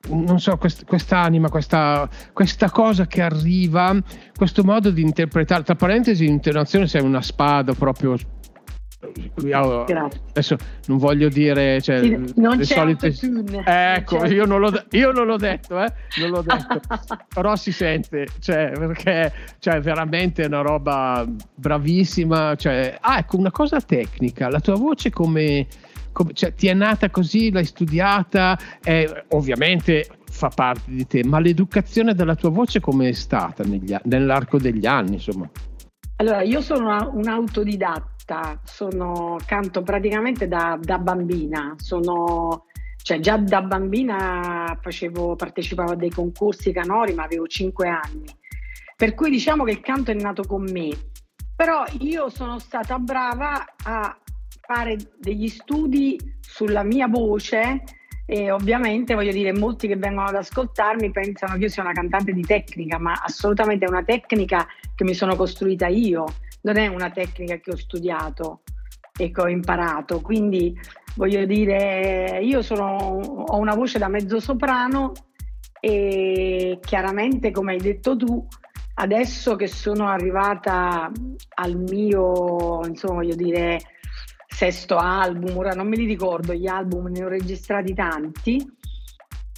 non 0.08 0.40
so, 0.40 0.58
quest, 0.58 0.86
quest'anima, 0.86 1.50
questa, 1.50 2.10
questa, 2.32 2.70
cosa 2.70 3.06
che 3.06 3.22
arriva, 3.22 3.96
questo 4.36 4.64
modo 4.64 4.92
di 4.92 5.02
interpretare, 5.02 5.64
tra 5.64 5.76
parentesi, 5.76 6.26
l'intonazione 6.26 6.88
sei 6.88 7.02
una 7.02 7.22
spada 7.22 7.74
proprio. 7.74 8.16
Adesso 10.32 10.58
non 10.88 10.98
voglio 10.98 11.30
dire 11.30 11.82
cioè, 11.82 12.02
non 12.36 12.58
le 12.58 12.66
solite. 12.66 13.14
Ecco, 13.64 14.26
io 14.26 14.46
non, 14.46 14.60
l'ho, 14.60 14.72
io 14.92 15.12
non 15.12 15.26
l'ho 15.26 15.38
detto, 15.38 15.82
eh? 15.82 15.88
non 16.18 16.30
l'ho 16.32 16.42
detto. 16.42 16.82
però 17.34 17.56
si 17.56 17.72
sente, 17.72 18.28
cioè, 18.40 18.72
perché 18.78 19.32
cioè, 19.60 19.80
veramente 19.80 20.44
è 20.44 20.48
una 20.48 20.62
roba 20.62 21.26
bravissima. 21.56 22.56
Cioè, 22.56 22.98
ah, 23.00 23.20
ecco, 23.20 23.38
una 23.38 23.52
cosa 23.52 23.80
tecnica, 23.80 24.50
la 24.50 24.60
tua 24.60 24.76
voce 24.76 25.12
come 25.12 25.66
come, 26.20 26.34
cioè, 26.34 26.54
ti 26.54 26.68
è 26.68 26.74
nata 26.74 27.10
così, 27.10 27.50
l'hai 27.50 27.64
studiata, 27.64 28.60
eh, 28.84 29.24
ovviamente 29.30 30.06
fa 30.30 30.50
parte 30.50 30.92
di 30.92 31.08
te, 31.08 31.24
ma 31.24 31.40
l'educazione 31.40 32.14
della 32.14 32.36
tua 32.36 32.50
voce 32.50 32.82
come 32.82 33.08
è 33.08 33.14
stata 33.14 33.64
negli, 33.64 33.96
nell'arco 34.04 34.58
degli 34.58 34.86
anni? 34.86 35.14
Insomma? 35.14 35.50
Allora, 36.18 36.42
io 36.42 36.60
sono 36.60 37.10
un'autodidatta, 37.14 38.60
sono, 38.66 39.38
canto 39.46 39.82
praticamente 39.82 40.50
da, 40.50 40.78
da 40.82 40.98
bambina, 40.98 41.76
sono, 41.78 42.66
cioè 43.02 43.22
già 43.22 43.38
da 43.38 43.62
bambina 43.62 44.78
facevo, 44.82 45.38
partecipavo 45.38 45.94
a 45.94 45.96
dei 45.96 46.10
concorsi 46.10 46.74
canori, 46.74 47.14
ma 47.14 47.24
avevo 47.24 47.48
5 47.48 47.88
anni. 47.88 48.26
Per 48.98 49.16
cui 49.16 49.30
diciamo 49.30 49.64
che 49.64 49.72
il 49.72 49.80
canto 49.80 50.12
è 50.12 50.16
nato 50.16 50.44
con 50.44 50.64
me. 50.64 50.90
Però 51.56 51.86
io 52.00 52.28
sono 52.30 52.60
stata 52.60 53.00
brava 53.00 53.66
a 53.84 54.18
fare 54.72 54.98
degli 55.18 55.48
studi 55.48 56.16
sulla 56.40 56.84
mia 56.84 57.08
voce 57.08 57.82
e 58.28 58.52
ovviamente 58.52 59.16
voglio 59.16 59.32
dire, 59.32 59.52
molti 59.52 59.88
che 59.88 59.96
vengono 59.96 60.28
ad 60.28 60.36
ascoltarmi 60.36 61.10
pensano 61.10 61.54
che 61.54 61.62
io 61.62 61.70
sia 61.70 61.82
una 61.82 61.92
cantante 61.92 62.32
di 62.34 62.44
tecnica, 62.44 63.00
ma 63.00 63.14
assolutamente 63.14 63.86
è 63.86 63.90
una 63.90 64.04
tecnica 64.04 64.68
che 64.94 65.04
mi 65.04 65.16
sono 65.16 65.36
costruita 65.36 65.88
io, 65.88 66.26
non 66.62 66.78
è 66.78 66.86
una 66.86 67.10
tecnica 67.10 67.58
che 67.58 67.72
ho 67.72 67.76
studiato 67.76 68.62
e 69.18 69.32
che 69.32 69.42
ho 69.42 69.48
imparato. 69.48 70.22
Quindi 70.22 70.80
voglio 71.16 71.44
dire, 71.46 72.40
io 72.44 72.62
sono, 72.62 72.96
ho 72.96 73.58
una 73.58 73.74
voce 73.74 73.98
da 73.98 74.08
mezzo 74.08 74.40
soprano 74.40 75.14
e 75.80 76.78
chiaramente, 76.80 77.50
come 77.50 77.72
hai 77.72 77.80
detto 77.80 78.16
tu, 78.16 78.46
adesso 78.96 79.56
che 79.56 79.66
sono 79.66 80.08
arrivata 80.08 81.12
al 81.56 81.76
mio, 81.76 82.82
insomma, 82.86 83.16
voglio 83.16 83.36
dire, 83.36 83.80
sesto 84.52 84.98
album, 84.98 85.56
ora 85.56 85.72
non 85.72 85.88
me 85.88 85.96
li 85.96 86.06
ricordo 86.06 86.54
gli 86.54 86.68
album, 86.68 87.08
ne 87.08 87.24
ho 87.24 87.28
registrati 87.28 87.94
tanti 87.94 88.78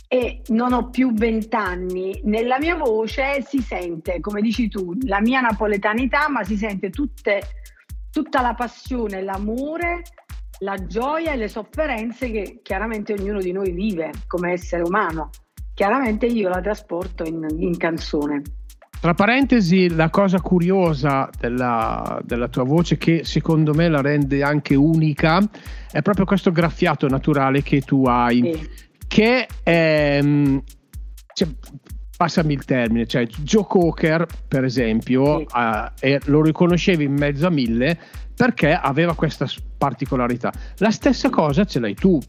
e 0.07 0.41
non 0.49 0.73
ho 0.73 0.89
più 0.89 1.13
vent'anni. 1.13 2.21
Nella 2.25 2.59
mia 2.59 2.75
voce 2.75 3.41
si 3.43 3.61
sente, 3.61 4.19
come 4.19 4.41
dici 4.41 4.67
tu, 4.67 4.93
la 5.05 5.21
mia 5.21 5.39
napoletanità, 5.39 6.27
ma 6.29 6.43
si 6.43 6.57
sente 6.57 6.89
tutte, 6.89 7.41
tutta 8.11 8.41
la 8.41 8.53
passione, 8.53 9.23
l'amore, 9.23 10.01
la 10.59 10.75
gioia 10.85 11.31
e 11.31 11.37
le 11.37 11.47
sofferenze 11.47 12.29
che 12.29 12.59
chiaramente 12.61 13.13
ognuno 13.13 13.39
di 13.39 13.53
noi 13.53 13.71
vive 13.71 14.11
come 14.27 14.51
essere 14.51 14.83
umano. 14.83 15.29
Chiaramente 15.73 16.25
io 16.25 16.49
la 16.49 16.59
trasporto 16.59 17.23
in, 17.23 17.47
in 17.57 17.77
canzone. 17.77 18.41
Tra 19.01 19.15
parentesi, 19.15 19.89
la 19.89 20.11
cosa 20.11 20.39
curiosa 20.41 21.27
della, 21.39 22.21
della, 22.23 22.47
tua 22.49 22.63
voce, 22.63 22.99
che 22.99 23.21
secondo 23.23 23.73
me 23.73 23.89
la 23.89 23.99
rende 23.99 24.43
anche 24.43 24.75
unica, 24.75 25.41
è 25.91 26.03
proprio 26.03 26.23
questo 26.25 26.51
graffiato 26.51 27.07
naturale 27.07 27.63
che 27.63 27.81
tu 27.81 28.05
hai, 28.05 28.51
sì. 28.53 28.69
che 29.07 29.47
è. 29.63 30.19
Ehm, 30.21 30.61
cioè, 31.33 31.47
passami 32.15 32.53
il 32.53 32.63
termine, 32.63 33.07
cioè 33.07 33.25
Joe 33.25 33.65
Cocker, 33.67 34.27
per 34.47 34.65
esempio, 34.65 35.39
sì. 35.47 35.47
eh, 36.01 36.19
lo 36.25 36.43
riconoscevi 36.43 37.03
in 37.05 37.13
mezzo 37.13 37.47
a 37.47 37.49
mille 37.49 37.97
perché 38.35 38.71
aveva 38.71 39.15
questa 39.15 39.47
particolarità. 39.79 40.53
La 40.77 40.91
stessa 40.91 41.31
cosa 41.31 41.65
ce 41.65 41.79
l'hai 41.79 41.95
tu 41.95 42.19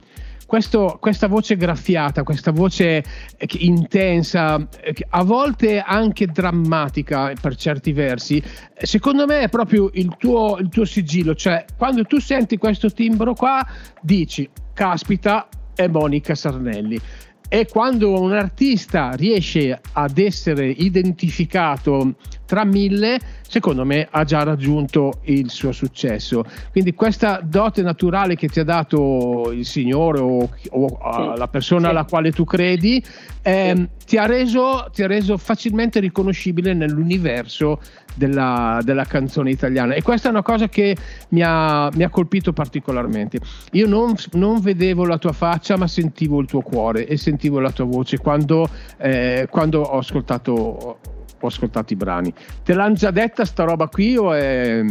questo, 0.53 0.99
questa 1.01 1.29
voce 1.29 1.57
graffiata, 1.57 2.25
questa 2.25 2.51
voce 2.51 3.03
eh, 3.38 3.49
intensa, 3.61 4.69
eh, 4.83 4.95
a 5.09 5.25
volte 5.25 5.81
anche 5.81 6.27
drammatica 6.27 7.33
per 7.41 7.57
certi 7.57 7.93
versi, 7.93 8.37
eh, 8.37 8.85
secondo 8.85 9.25
me 9.25 9.41
è 9.41 9.49
proprio 9.49 9.88
il 9.95 10.15
tuo, 10.19 10.59
il 10.59 10.69
tuo 10.69 10.85
sigillo, 10.85 11.35
cioè 11.35 11.65
quando 11.75 12.05
tu 12.05 12.21
senti 12.21 12.59
questo 12.59 12.93
timbro 12.93 13.33
qua 13.33 13.67
dici, 14.03 14.47
caspita, 14.75 15.49
è 15.75 15.87
Monica 15.88 16.35
Sarnelli. 16.35 17.01
E 17.49 17.67
quando 17.67 18.21
un 18.21 18.33
artista 18.33 19.12
riesce 19.12 19.81
ad 19.93 20.19
essere 20.19 20.67
identificato 20.67 22.17
tra 22.53 22.67
mille, 22.67 23.19
secondo 23.49 23.83
me 23.87 24.07
ha 24.11 24.25
già 24.25 24.43
raggiunto 24.43 25.21
il 25.23 25.49
suo 25.49 25.73
successo. 25.73 26.45
Quindi 26.71 26.93
questa 26.93 27.41
dote 27.43 27.81
naturale 27.81 28.37
che 28.37 28.49
ti 28.49 28.61
ha 28.61 28.65
dato 28.65 29.51
il 29.53 29.65
Signore 29.65 30.21
o, 30.21 30.51
o 30.73 30.88
sì, 31.15 31.38
la 31.38 31.49
persona 31.49 31.85
sì. 31.85 31.87
alla 31.87 32.05
quale 32.05 32.31
tu 32.31 32.45
credi, 32.45 33.03
eh, 33.41 33.73
sì. 33.75 33.88
ti, 34.05 34.17
ha 34.19 34.27
reso, 34.27 34.91
ti, 34.93 35.03
ha 35.03 35.07
reso, 35.07 35.38
facilmente 35.38 35.99
riconoscibile 35.99 36.75
nell'universo 36.75 37.81
della, 38.15 38.81
della, 38.85 39.07
canzone 39.07 39.51
italiana. 39.51 39.95
E 39.95 40.03
questa 40.03 40.29
è 40.29 40.31
una 40.31 40.43
cosa 40.43 40.69
che 40.69 40.95
mi 41.31 41.41
ha, 41.43 41.88
mi 41.95 42.03
ha 42.03 42.11
colpito 42.11 42.53
particolarmente. 42.53 43.38
Io 43.71 43.88
non, 43.88 44.15
non, 44.33 44.61
vedevo 44.61 45.07
la 45.07 45.17
tua 45.17 45.33
faccia, 45.33 45.79
ma 45.79 45.87
sentivo 45.87 46.38
il 46.38 46.47
tuo 46.47 46.61
cuore 46.61 47.07
e 47.07 47.17
sentivo 47.17 47.61
la 47.61 47.71
tua 47.71 47.87
voce 47.87 48.19
quando, 48.19 48.69
eh, 48.99 49.47
quando 49.49 49.81
ho 49.81 49.97
ascoltato 49.97 50.99
ho 51.46 51.48
ascoltato 51.48 51.92
i 51.92 51.96
brani. 51.96 52.33
Te 52.62 52.74
l'hanno 52.74 52.94
già 52.94 53.11
detta 53.11 53.44
sta 53.44 53.64
roba 53.64 53.88
qui 53.88 54.16
o 54.16 54.33
è... 54.33 54.83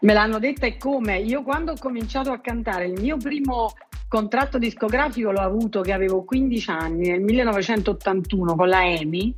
Me 0.00 0.12
l'hanno 0.12 0.38
detta 0.38 0.66
e 0.66 0.76
come? 0.76 1.18
Io 1.18 1.42
quando 1.42 1.72
ho 1.72 1.76
cominciato 1.78 2.30
a 2.30 2.40
cantare 2.40 2.86
il 2.86 3.00
mio 3.00 3.16
primo 3.16 3.72
contratto 4.08 4.58
discografico 4.58 5.30
l'ho 5.30 5.40
avuto 5.40 5.82
che 5.82 5.92
avevo 5.92 6.24
15 6.24 6.70
anni 6.70 7.08
nel 7.10 7.20
1981 7.20 8.56
con 8.56 8.68
la 8.68 8.84
EMI 8.86 9.34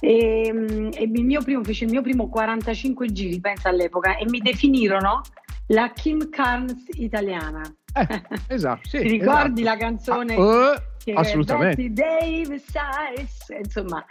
E, 0.00 0.90
e 0.92 1.02
il 1.02 1.24
mio 1.24 1.42
primo, 1.42 1.62
fece 1.62 1.84
il 1.84 1.90
mio 1.90 2.02
primo 2.02 2.28
45 2.28 3.12
giri, 3.12 3.40
pensa 3.40 3.68
all'epoca, 3.68 4.16
e 4.16 4.28
mi 4.28 4.40
definirono 4.40 5.20
la 5.68 5.92
Kim 5.92 6.28
Carnes 6.28 6.84
italiana. 6.94 7.62
Eh, 7.94 8.22
esatto, 8.48 8.88
sì, 8.88 8.98
Ti 9.02 9.08
ricordi 9.08 9.62
esatto. 9.62 9.76
la 9.76 9.76
canzone? 9.76 10.34
Ah, 10.34 10.82
che 11.02 11.12
assolutamente. 11.12 11.88
Betty 11.88 11.92
Davis, 11.92 12.64
Size, 12.64 13.58
insomma, 13.62 14.04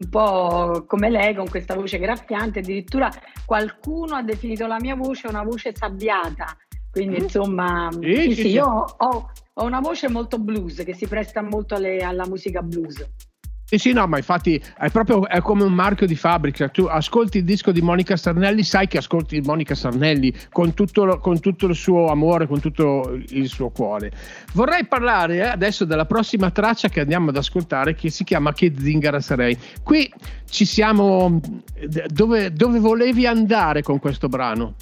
un 0.00 0.08
po' 0.08 0.84
come 0.86 1.08
lei 1.08 1.34
con 1.34 1.48
questa 1.48 1.74
voce 1.74 1.98
graffiante, 1.98 2.58
addirittura 2.58 3.10
qualcuno 3.46 4.16
ha 4.16 4.22
definito 4.22 4.66
la 4.66 4.78
mia 4.80 4.96
voce 4.96 5.28
una 5.28 5.42
voce 5.44 5.72
sabbiata. 5.74 6.56
Quindi, 6.90 7.18
Mm. 7.20 7.22
insomma, 7.22 7.88
Sì, 8.00 8.14
sì, 8.22 8.34
sì, 8.34 8.48
io 8.50 8.66
ho, 8.66 9.30
ho 9.54 9.64
una 9.64 9.80
voce 9.80 10.08
molto 10.08 10.38
blues 10.38 10.82
che 10.84 10.94
si 10.94 11.06
presta 11.06 11.42
molto 11.42 11.74
alle- 11.74 11.98
alla 11.98 12.26
musica 12.26 12.60
blues. 12.62 13.04
Sì, 13.74 13.88
sì, 13.88 13.92
no, 13.92 14.06
ma 14.06 14.18
infatti 14.18 14.62
è 14.78 14.88
proprio 14.90 15.26
è 15.26 15.40
come 15.40 15.64
un 15.64 15.72
marchio 15.72 16.06
di 16.06 16.14
fabbrica. 16.14 16.68
Tu 16.68 16.84
ascolti 16.84 17.38
il 17.38 17.44
disco 17.44 17.72
di 17.72 17.80
Monica 17.80 18.16
Sarnelli, 18.16 18.62
sai 18.62 18.86
che 18.86 18.98
ascolti 18.98 19.40
Monica 19.40 19.74
Sarnelli 19.74 20.32
con 20.52 20.74
tutto, 20.74 21.18
con 21.18 21.40
tutto 21.40 21.66
il 21.66 21.74
suo 21.74 22.06
amore, 22.06 22.46
con 22.46 22.60
tutto 22.60 23.18
il 23.30 23.48
suo 23.48 23.70
cuore. 23.70 24.12
Vorrei 24.52 24.86
parlare 24.86 25.38
eh, 25.38 25.40
adesso 25.40 25.84
della 25.84 26.04
prossima 26.04 26.52
traccia 26.52 26.88
che 26.88 27.00
andiamo 27.00 27.30
ad 27.30 27.36
ascoltare, 27.36 27.96
che 27.96 28.10
si 28.10 28.22
chiama 28.22 28.52
Che 28.52 28.72
zingara 28.78 29.18
sarei. 29.18 29.58
Qui 29.82 30.08
ci 30.48 30.64
siamo. 30.64 31.40
Dove, 32.06 32.52
dove 32.52 32.78
volevi 32.78 33.26
andare 33.26 33.82
con 33.82 33.98
questo 33.98 34.28
brano? 34.28 34.74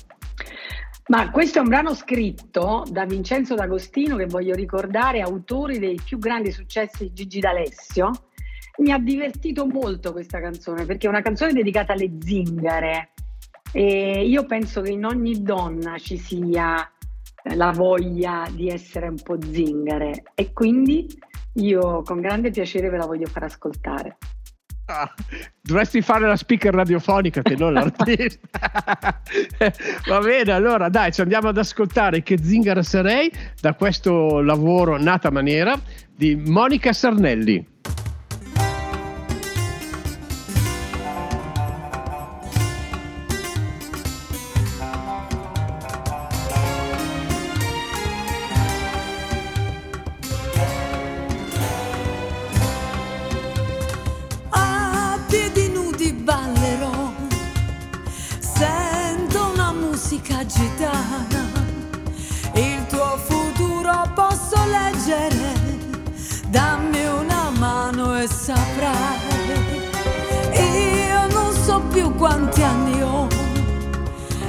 Ma 1.07 1.31
questo 1.31 1.59
è 1.59 1.63
un 1.63 1.69
brano 1.69 1.95
scritto 1.95 2.85
da 2.91 3.07
Vincenzo 3.07 3.55
D'Agostino, 3.55 4.17
che 4.17 4.27
voglio 4.27 4.55
ricordare, 4.55 5.23
autore 5.23 5.79
dei 5.79 5.99
più 6.05 6.19
grandi 6.19 6.53
successi 6.53 7.05
di 7.05 7.13
Gigi 7.15 7.41
D'Alessio. 7.41 8.11
Mi 8.79 8.91
ha 8.91 8.99
divertito 8.99 9.67
molto 9.67 10.13
questa 10.13 10.41
canzone 10.41 10.85
perché 10.85 11.07
è 11.07 11.11
una 11.11 11.23
canzone 11.23 11.53
dedicata 11.53 11.93
alle 11.93 12.11
zingare 12.21 13.11
e 13.73 14.27
io 14.27 14.45
penso 14.45 14.81
che 14.83 14.91
in 14.91 15.05
ogni 15.05 15.43
donna 15.43 15.99
ci 15.99 16.19
sia 16.19 16.91
eh, 17.43 17.55
la 17.55 17.71
voglia 17.71 18.47
di 18.51 18.69
essere 18.69 19.09
un 19.09 19.21
po' 19.23 19.37
zingare 19.41 20.25
e 20.35 20.53
quindi 20.53 21.07
io 21.55 22.03
con 22.03 22.21
grande 22.21 22.51
piacere 22.51 22.89
ve 22.89 22.97
la 22.97 23.07
voglio 23.07 23.27
far 23.27 23.45
ascoltare. 23.45 24.17
Ah, 24.87 25.11
dovresti 25.61 26.03
fare 26.03 26.27
la 26.27 26.37
speaker 26.37 26.75
radiofonica 26.75 27.41
che 27.41 27.57
non 27.57 27.73
l'artista. 27.73 28.49
Va 30.07 30.19
bene, 30.19 30.53
allora 30.53 30.89
dai, 30.89 31.13
ci 31.13 31.21
andiamo 31.21 31.49
ad 31.49 31.57
ascoltare 31.57 32.23
che 32.23 32.37
zingara 32.43 32.83
sarei 32.83 33.31
da 33.61 33.75
questo 33.75 34.41
lavoro 34.41 35.01
nata 35.01 35.31
maniera 35.31 35.79
di 36.15 36.35
Monica 36.35 36.93
Sarnelli. 36.93 37.65
Saprai, 68.43 69.21
io 70.53 71.27
non 71.29 71.55
so 71.55 71.81
più 71.93 72.13
quanti 72.17 72.61
anni 72.61 73.01
ho 73.01 73.29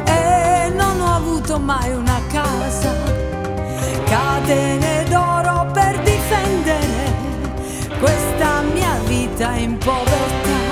e 0.03 0.71
non 0.75 0.99
ho 0.99 1.15
avuto 1.15 1.59
mai 1.59 1.93
una 1.93 2.19
casa, 2.31 2.91
catene 4.05 5.03
d'oro 5.07 5.69
per 5.71 5.99
difendere 6.01 7.13
questa 7.99 8.61
mia 8.61 8.97
vita 9.05 9.51
in 9.57 9.77
povertà. 9.77 10.62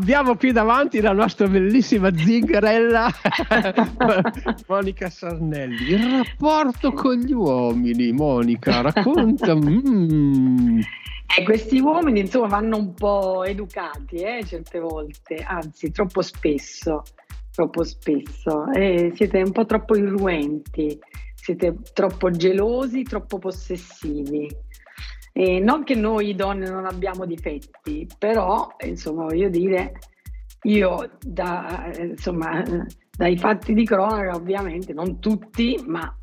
Abbiamo 0.00 0.34
qui 0.34 0.50
davanti 0.50 0.98
la 1.02 1.12
nostra 1.12 1.46
bellissima 1.46 2.10
zingarella 2.16 3.10
Monica 4.66 5.10
Sarnelli. 5.10 5.90
Il 5.90 6.24
rapporto 6.24 6.92
con 6.92 7.16
gli 7.18 7.32
uomini, 7.32 8.10
Monica, 8.12 8.80
racconta. 8.80 9.54
mm. 9.54 10.80
Eh, 11.38 11.44
questi 11.44 11.78
uomini 11.78 12.20
insomma 12.20 12.46
vanno 12.46 12.78
un 12.78 12.94
po' 12.94 13.44
educati 13.44 14.16
eh, 14.16 14.42
certe 14.44 14.80
volte, 14.80 15.36
anzi 15.36 15.90
troppo 15.92 16.22
spesso, 16.22 17.02
troppo 17.52 17.84
spesso. 17.84 18.72
Eh, 18.72 19.12
siete 19.14 19.42
un 19.42 19.52
po' 19.52 19.66
troppo 19.66 19.96
irruenti, 19.96 20.98
siete 21.34 21.76
troppo 21.92 22.30
gelosi, 22.30 23.02
troppo 23.02 23.38
possessivi. 23.38 24.48
E 25.32 25.60
non 25.60 25.84
che 25.84 25.94
noi 25.94 26.34
donne 26.34 26.68
non 26.68 26.86
abbiamo 26.86 27.24
difetti, 27.24 28.06
però 28.18 28.68
insomma 28.84 29.24
voglio 29.24 29.48
dire, 29.48 29.92
io 30.62 31.10
da, 31.20 31.90
insomma, 31.98 32.62
dai 33.16 33.36
fatti 33.38 33.72
di 33.72 33.84
cronaca 33.84 34.34
ovviamente, 34.34 34.92
non 34.92 35.20
tutti, 35.20 35.82
ma 35.86 36.14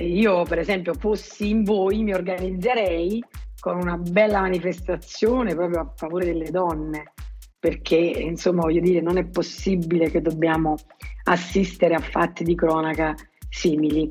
io 0.00 0.44
per 0.44 0.58
esempio 0.58 0.94
fossi 0.94 1.50
in 1.50 1.64
voi 1.64 2.02
mi 2.02 2.14
organizzerei 2.14 3.22
con 3.58 3.76
una 3.76 3.96
bella 3.96 4.40
manifestazione 4.40 5.54
proprio 5.54 5.80
a 5.80 5.92
favore 5.94 6.24
delle 6.24 6.50
donne, 6.50 7.12
perché 7.58 7.96
insomma 7.96 8.62
voglio 8.62 8.80
dire 8.80 9.00
non 9.00 9.18
è 9.18 9.26
possibile 9.26 10.10
che 10.10 10.22
dobbiamo 10.22 10.76
assistere 11.24 11.94
a 11.94 12.00
fatti 12.00 12.44
di 12.44 12.54
cronaca 12.54 13.14
simili. 13.50 14.10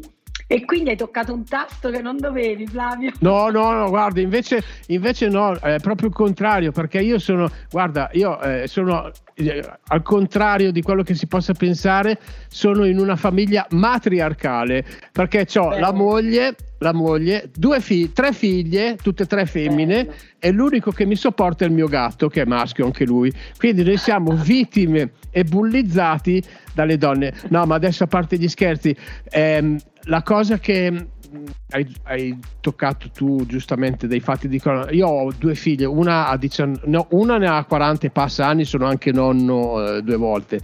E 0.51 0.65
quindi 0.65 0.89
hai 0.89 0.97
toccato 0.97 1.31
un 1.31 1.43
tasto 1.43 1.91
che 1.91 2.01
non 2.01 2.17
dovevi, 2.17 2.65
Flavio. 2.65 3.11
No, 3.19 3.49
no, 3.49 3.71
no, 3.71 3.89
guarda, 3.89 4.19
invece, 4.19 4.63
invece 4.87 5.27
no, 5.27 5.53
è 5.53 5.77
proprio 5.79 6.07
il 6.07 6.15
contrario, 6.15 6.71
perché 6.71 6.97
io 7.01 7.19
sono, 7.19 7.47
guarda, 7.69 8.09
io 8.13 8.41
eh, 8.41 8.65
sono 8.65 9.11
eh, 9.35 9.63
al 9.89 10.01
contrario 10.01 10.71
di 10.71 10.81
quello 10.81 11.03
che 11.03 11.13
si 11.13 11.27
possa 11.27 11.53
pensare, 11.53 12.19
sono 12.47 12.85
in 12.85 12.97
una 12.97 13.15
famiglia 13.15 13.67
matriarcale, 13.69 14.83
perché 15.11 15.45
ho 15.59 15.77
la 15.77 15.93
moglie, 15.93 16.55
la 16.79 16.93
moglie, 16.93 17.51
due 17.55 17.79
figli, 17.79 18.11
tre 18.11 18.33
figlie, 18.33 18.95
tutte 18.95 19.23
e 19.23 19.25
tre 19.27 19.45
femmine, 19.45 20.03
Bello. 20.03 20.17
e 20.39 20.51
l'unico 20.51 20.89
che 20.89 21.05
mi 21.05 21.15
sopporta 21.15 21.63
è 21.63 21.67
il 21.67 21.73
mio 21.75 21.87
gatto, 21.87 22.27
che 22.27 22.41
è 22.41 22.45
maschio 22.45 22.85
anche 22.85 23.05
lui. 23.05 23.31
Quindi 23.55 23.83
noi 23.83 23.97
siamo 23.97 24.31
vittime 24.41 25.11
e 25.29 25.43
bullizzati 25.43 26.41
dalle 26.73 26.97
donne. 26.97 27.33
No, 27.49 27.65
ma 27.65 27.75
adesso 27.75 28.05
a 28.05 28.07
parte 28.07 28.37
gli 28.37 28.47
scherzi, 28.47 28.95
ehm, 29.29 29.77
la 30.03 30.21
cosa 30.23 30.59
che 30.59 30.91
mm, 30.91 31.45
hai, 31.71 31.95
hai, 32.03 32.39
toccato 32.59 33.09
tu 33.11 33.45
giustamente 33.45 34.07
dei 34.07 34.19
fatti 34.19 34.47
di 34.47 34.59
cronaca. 34.59 34.91
Io 34.91 35.07
ho 35.07 35.31
due 35.37 35.55
figlie, 35.55 35.85
una, 35.85 36.27
ha 36.27 36.37
19, 36.37 36.81
no, 36.85 37.07
una 37.11 37.37
ne 37.37 37.47
ha 37.47 37.63
40 37.63 38.07
e 38.07 38.09
passa 38.09 38.47
anni, 38.47 38.65
sono 38.65 38.85
anche 38.85 39.11
nonno 39.11 39.95
eh, 39.95 40.01
due 40.01 40.17
volte. 40.17 40.59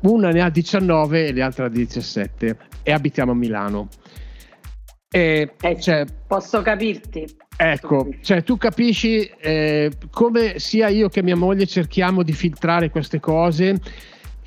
Una 0.00 0.30
ne 0.30 0.42
ha 0.42 0.50
19 0.50 1.26
e 1.26 1.34
l'altra 1.34 1.66
ha 1.66 1.68
17 1.68 2.56
e 2.82 2.92
abitiamo 2.92 3.32
a 3.32 3.34
Milano. 3.34 3.88
E, 5.10 5.54
eh, 5.60 5.80
cioè, 5.80 6.04
posso 6.26 6.62
capirti. 6.62 7.24
Ecco, 7.58 8.08
cioè 8.20 8.42
tu 8.42 8.58
capisci 8.58 9.24
eh, 9.24 9.90
come 10.10 10.58
sia 10.58 10.88
io 10.88 11.08
che 11.08 11.22
mia 11.22 11.36
moglie 11.36 11.64
cerchiamo 11.64 12.22
di 12.22 12.32
filtrare 12.32 12.90
queste 12.90 13.18
cose 13.18 13.80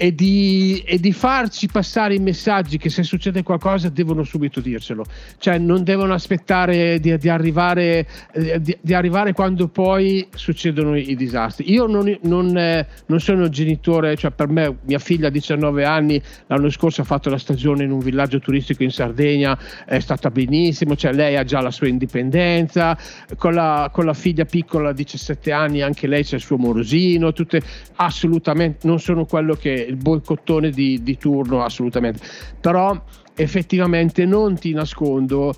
e 0.02 0.16
di, 0.16 0.82
e 0.86 0.98
di, 0.98 1.12
farci 1.12 1.68
passare 1.68 2.16
i 2.16 2.20
messaggi 2.20 2.78
che 2.78 2.90
se 2.90 3.04
succede 3.04 3.44
qualcosa 3.44 3.90
devono 3.90 4.24
subito 4.24 4.62
dircelo, 4.62 5.04
cioè 5.40 5.58
non 5.58 5.84
devono 5.84 6.14
aspettare 6.14 7.02
di, 7.02 7.18
di, 7.18 7.28
arrivare, 7.28 8.08
eh, 8.32 8.62
di, 8.62 8.78
di 8.80 8.94
arrivare, 8.94 9.34
quando 9.34 9.68
poi 9.68 10.26
succedono 10.34 10.96
i, 10.96 11.18
disastri. 11.18 11.70
Io 11.74 11.86
non, 11.86 12.18
non, 12.22 12.58
eh, 12.58 12.88
non, 13.08 13.20
sono 13.20 13.50
genitore, 13.50 14.16
cioè 14.16 14.32
per 14.32 14.48
me 14.48 14.78
mia 14.86 15.00
figlia 15.00 15.28
ha 15.28 15.32
19 15.32 15.84
anni, 15.84 16.22
l'anno 16.48 16.70
scorso 16.70 17.02
ha 17.02 17.04
fatto 17.04 17.30
la 17.30 17.38
stagione 17.38 17.84
in 17.84 17.92
un 17.92 18.00
villaggio 18.00 18.40
turistico 18.40 18.84
in 18.84 18.92
Sardegna, 18.92 19.60
è 19.86 20.00
stata 20.00 20.30
benissimo, 20.32 20.96
cioè 20.96 21.12
lei 21.12 21.36
ha 21.36 21.44
già 21.44 21.60
la 21.60 21.72
sua 21.72 21.90
indipendenza, 21.90 22.98
con 23.36 23.54
la, 23.54 23.90
con 23.92 24.06
la 24.06 24.14
figlia 24.14 24.46
piccola 24.46 24.94
17 24.94 25.52
anni 25.52 25.82
anche 25.82 26.08
lei 26.08 26.24
c'è 26.24 26.36
il 26.36 26.42
suo 26.42 26.56
morosino, 26.56 27.34
tutte 27.34 27.62
assolutamente 27.96 28.88
non 28.88 29.02
sono 29.02 29.26
quello 29.26 29.56
che 29.56 29.88
il 29.90 29.98
boicottone 29.98 30.70
di, 30.70 31.02
di 31.04 31.18
turno 31.18 31.64
assolutamente, 31.64 32.20
però 32.60 33.02
effettivamente 33.36 34.26
non 34.26 34.58
ti 34.58 34.74
nascondo 34.74 35.54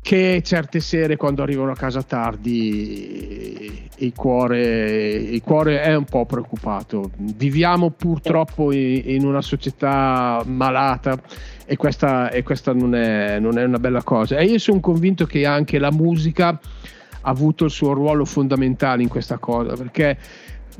che 0.00 0.40
certe 0.42 0.80
sere 0.80 1.16
quando 1.16 1.42
arrivano 1.42 1.70
a 1.70 1.76
casa 1.76 2.02
tardi 2.02 3.88
il 3.96 4.12
cuore, 4.14 5.16
il 5.16 5.42
cuore 5.42 5.82
è 5.82 5.94
un 5.94 6.04
po' 6.04 6.24
preoccupato. 6.24 7.10
Viviamo 7.16 7.90
purtroppo 7.90 8.72
in, 8.72 9.26
una 9.26 9.42
società 9.42 10.42
malata 10.46 11.20
e 11.66 11.76
questa, 11.76 12.30
e 12.30 12.42
questa 12.42 12.72
non, 12.72 12.94
è, 12.94 13.38
non, 13.38 13.58
è, 13.58 13.64
una 13.64 13.78
bella 13.78 14.02
cosa. 14.02 14.38
E 14.38 14.46
io 14.46 14.58
sono 14.58 14.80
convinto 14.80 15.26
che 15.26 15.44
anche 15.44 15.78
la 15.78 15.92
musica 15.92 16.48
ha 16.48 17.30
avuto 17.30 17.66
il 17.66 17.70
suo 17.70 17.92
ruolo 17.92 18.24
fondamentale 18.24 19.02
in 19.02 19.08
questa 19.08 19.36
cosa, 19.36 19.74
perché 19.74 20.16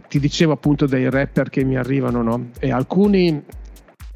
ti 0.07 0.21
dicevo 0.21 0.53
appunto 0.53 0.87
dei 0.87 1.11
rapper 1.11 1.51
che 1.51 1.65
mi 1.65 1.77
arrivano, 1.77 2.23
no? 2.23 2.51
E 2.59 2.71
alcuni 2.71 3.43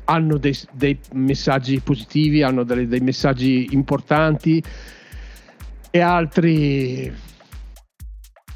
hanno 0.05 0.37
dei, 0.38 0.57
dei 0.73 0.99
messaggi 1.12 1.81
positivi, 1.81 2.42
hanno 2.42 2.64
dei, 2.64 2.87
dei 2.87 3.01
messaggi 3.01 3.68
importanti 3.73 4.62
e 5.90 6.01
altri 6.01 7.12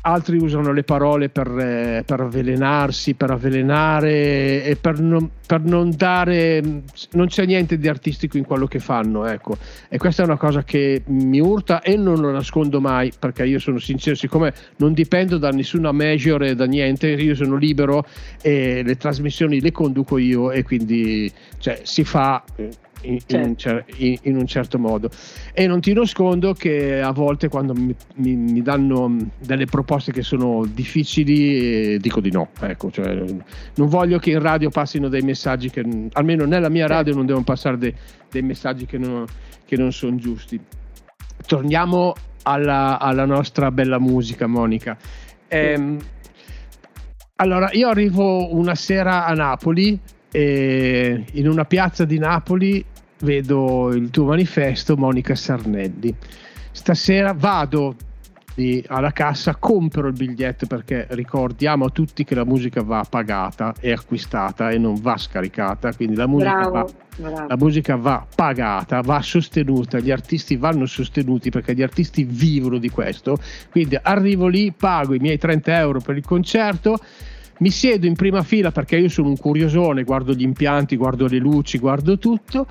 altri 0.07 0.37
usano 0.37 0.73
le 0.73 0.85
parole 0.85 1.29
per, 1.29 1.49
eh, 1.49 2.05
per 2.07 2.21
avvelenarsi, 2.21 3.15
per 3.15 3.33
avvelenare 3.33 4.63
e 4.63 4.77
per 4.81 5.01
non, 5.01 5.29
per 5.45 5.63
non, 5.63 5.93
dare, 5.97 6.63
non 7.13 7.27
c'è 7.27 7.45
niente 7.45 7.77
di 7.77 7.89
artistico 7.89 8.37
in 8.37 8.45
quello 8.45 8.67
che 8.67 8.79
fanno, 8.79 9.27
ecco. 9.27 9.57
E 9.89 9.99
questa 9.99 10.23
è 10.23 10.27
una 10.27 10.37
cosa 10.37 10.63
che 10.63 11.03
mi 11.07 11.41
urta 11.41 11.83
e 11.83 11.97
non 11.97 12.21
lo 12.21 12.31
nascondo 12.31 12.81
mai 12.81 13.13
perché 13.19 13.45
io 13.45 13.59
sono 13.59 13.79
sincero, 13.79 14.15
siccome 14.15 14.55
non 14.77 14.93
dipendo 14.93 15.39
da 15.39 15.51
nessuna 15.51 15.91
major 15.91 16.45
e 16.45 16.55
da 16.55 16.67
niente, 16.67 17.09
io 17.09 17.35
sono 17.35 17.57
libero 17.57 18.07
e 18.41 18.83
le 18.85 18.97
trasmissioni 18.97 19.61
le 19.61 19.73
conduco 19.73 20.19
io 20.19 20.53
e 20.53 20.63
quindi 20.63 21.31
cioè, 21.59 21.81
si 21.83 22.05
fa 22.05 22.45
eh, 22.55 22.71
in, 23.03 23.19
certo. 23.57 23.95
in, 23.97 24.17
in, 24.23 24.37
un 24.37 24.47
certo 24.47 24.79
modo. 24.79 25.11
E 25.53 25.67
non 25.67 25.81
ti 25.81 25.93
nascondo 25.93 26.53
che 26.53 27.01
a 27.01 27.13
volte 27.13 27.49
quando 27.49 27.75
mi, 27.75 27.95
mi, 28.17 28.37
mi 28.37 28.63
danno 28.63 29.17
delle 29.39 29.67
proposte 29.67 30.13
che 30.13 30.23
sono 30.23 30.65
difficili, 30.67 31.95
eh, 31.95 31.99
dico 31.99 32.21
di 32.21 32.31
no. 32.31 32.49
Ecco, 32.61 32.91
cioè, 32.91 33.15
non 33.15 33.89
voglio 33.89 34.19
che 34.19 34.31
in 34.31 34.41
radio 34.41 34.71
passino 34.71 35.09
dei 35.09 35.23
messaggi 35.23 35.71
che, 35.71 35.85
almeno 36.13 36.45
nella 36.45 36.69
mia 36.69 36.87
radio, 36.87 37.13
certo. 37.13 37.19
non 37.19 37.27
devono 37.27 37.45
passare 37.45 37.79
dei, 37.79 37.95
dei 38.31 38.43
messaggi 38.43 38.87
che 38.87 38.99
non, 38.99 39.25
che 39.65 39.77
non 39.77 39.93
sono 39.93 40.17
giusti. 40.17 40.61
Torniamo 41.47 42.15
alla, 42.43 42.99
alla, 42.99 43.25
nostra 43.25 43.71
bella 43.71 43.99
musica, 43.99 44.47
Monica. 44.47 44.97
Ehm, 45.49 45.99
allora, 47.37 47.69
io 47.73 47.89
arrivo 47.89 48.55
una 48.55 48.75
sera 48.75 49.27
a 49.27 49.35
Napoli 49.35 50.01
e 50.37 51.25
in 51.33 51.49
una 51.49 51.65
piazza 51.65 52.05
di 52.05 52.19
Napoli 52.19 52.85
vedo 53.21 53.89
il 53.95 54.11
tuo 54.11 54.27
manifesto 54.27 54.95
Monica 54.95 55.35
Sarnelli. 55.35 56.15
Stasera 56.73 57.33
vado 57.33 57.97
alla 58.89 59.13
cassa, 59.13 59.57
compro 59.57 60.09
il 60.09 60.13
biglietto 60.13 60.67
perché 60.67 61.07
ricordiamo 61.11 61.87
a 61.87 61.89
tutti 61.89 62.25
che 62.25 62.35
la 62.35 62.45
musica 62.45 62.83
va 62.83 63.07
pagata 63.09 63.75
e 63.81 63.93
acquistata 63.93 64.69
e 64.69 64.77
non 64.77 65.01
va 65.01 65.17
scaricata, 65.17 65.95
quindi 65.95 66.17
la 66.17 66.27
musica, 66.27 66.69
bravo, 66.69 66.71
va, 66.71 66.87
bravo. 67.17 67.47
la 67.49 67.57
musica 67.57 67.97
va 67.97 68.27
pagata, 68.35 69.01
va 69.01 69.23
sostenuta, 69.23 70.01
gli 70.01 70.11
artisti 70.11 70.57
vanno 70.57 70.85
sostenuti 70.85 71.49
perché 71.49 71.75
gli 71.75 71.83
artisti 71.83 72.25
vivono 72.25 72.77
di 72.77 72.91
questo, 72.91 73.39
quindi 73.71 73.99
arrivo 74.01 74.49
lì, 74.49 74.71
pago 74.71 75.15
i 75.15 75.19
miei 75.19 75.39
30 75.39 75.79
euro 75.79 76.01
per 76.01 76.19
il 76.19 76.25
concerto 76.25 76.99
mi 77.59 77.71
siedo 77.71 78.07
in 78.07 78.15
prima 78.15 78.43
fila 78.43 78.71
perché 78.71 78.97
io 78.97 79.09
sono 79.09 79.29
un 79.29 79.37
curiosone, 79.37 80.05
guardo 80.05 80.33
gli 80.33 80.43
impianti, 80.43 80.97
guardo 80.97 81.27
le 81.27 81.39
luci, 81.39 81.79
guardo 81.79 82.19
tutto 82.19 82.67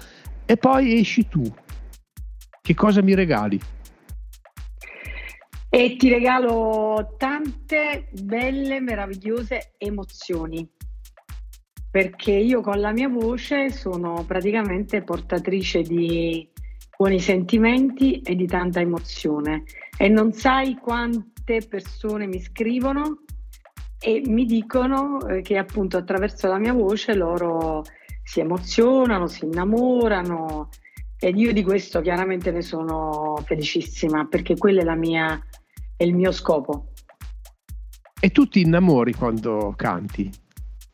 e 0.45 0.57
poi 0.57 0.99
esci 0.99 1.27
tu. 1.27 1.43
Che 2.61 2.73
cosa 2.73 3.01
mi 3.01 3.15
regali? 3.15 3.59
E 5.69 5.95
ti 5.97 6.09
regalo 6.09 7.15
tante 7.17 8.07
belle, 8.21 8.79
meravigliose 8.79 9.73
emozioni. 9.77 10.67
Perché 11.91 12.31
io 12.31 12.61
con 12.61 12.79
la 12.79 12.91
mia 12.91 13.09
voce 13.09 13.69
sono 13.71 14.23
praticamente 14.25 15.01
portatrice 15.01 15.81
di 15.81 16.47
buoni 16.97 17.19
sentimenti 17.19 18.21
e 18.21 18.35
di 18.35 18.45
tanta 18.45 18.79
emozione. 18.79 19.63
E 19.97 20.07
non 20.09 20.31
sai 20.33 20.75
quante 20.75 21.61
persone 21.67 22.27
mi 22.27 22.39
scrivono 22.39 23.23
e 23.99 24.21
mi 24.25 24.45
dicono 24.45 25.19
eh, 25.27 25.41
che 25.41 25.57
appunto 25.57 25.97
attraverso 25.97 26.47
la 26.47 26.57
mia 26.57 26.73
voce 26.73 27.15
loro 27.15 27.83
si 28.23 28.39
emozionano, 28.39 29.27
si 29.27 29.45
innamorano 29.45 30.69
ed 31.17 31.37
io 31.37 31.53
di 31.53 31.63
questo 31.63 32.01
chiaramente 32.01 32.51
ne 32.51 32.61
sono 32.61 33.41
felicissima 33.45 34.25
perché 34.25 34.57
quello 34.57 34.81
è, 34.81 34.95
mia, 34.95 35.41
è 35.95 36.03
il 36.03 36.13
mio 36.13 36.31
scopo. 36.31 36.91
E 38.19 38.31
tu 38.31 38.47
ti 38.47 38.61
innamori 38.61 39.13
quando 39.13 39.73
canti? 39.75 40.31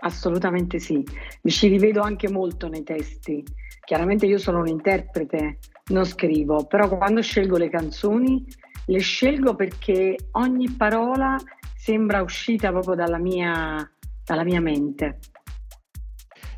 Assolutamente 0.04 0.80
sì, 0.80 1.04
mi 1.44 1.52
ci 1.52 1.68
rivedo 1.68 2.02
anche 2.02 2.30
molto 2.30 2.68
nei 2.68 2.84
testi. 2.84 3.44
Chiaramente 3.84 4.26
io 4.26 4.38
sono 4.38 4.60
un 4.60 4.68
interprete, 4.68 5.60
non 5.88 6.06
scrivo, 6.06 6.66
però 6.66 6.88
quando 6.90 7.22
scelgo 7.22 7.58
le 7.58 7.70
canzoni 7.70 8.46
le 8.86 9.00
scelgo 9.00 9.56
perché 9.56 10.16
ogni 10.32 10.70
parola 10.72 11.38
sembra 11.82 12.22
uscita 12.22 12.70
proprio 12.70 12.94
dalla 12.94 13.18
mia, 13.18 13.92
dalla 14.24 14.44
mia 14.44 14.62
mente. 14.62 15.18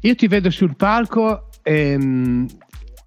Io 0.01 0.15
ti 0.15 0.27
vedo 0.27 0.49
sul 0.49 0.75
palco 0.75 1.47
ehm, 1.61 2.45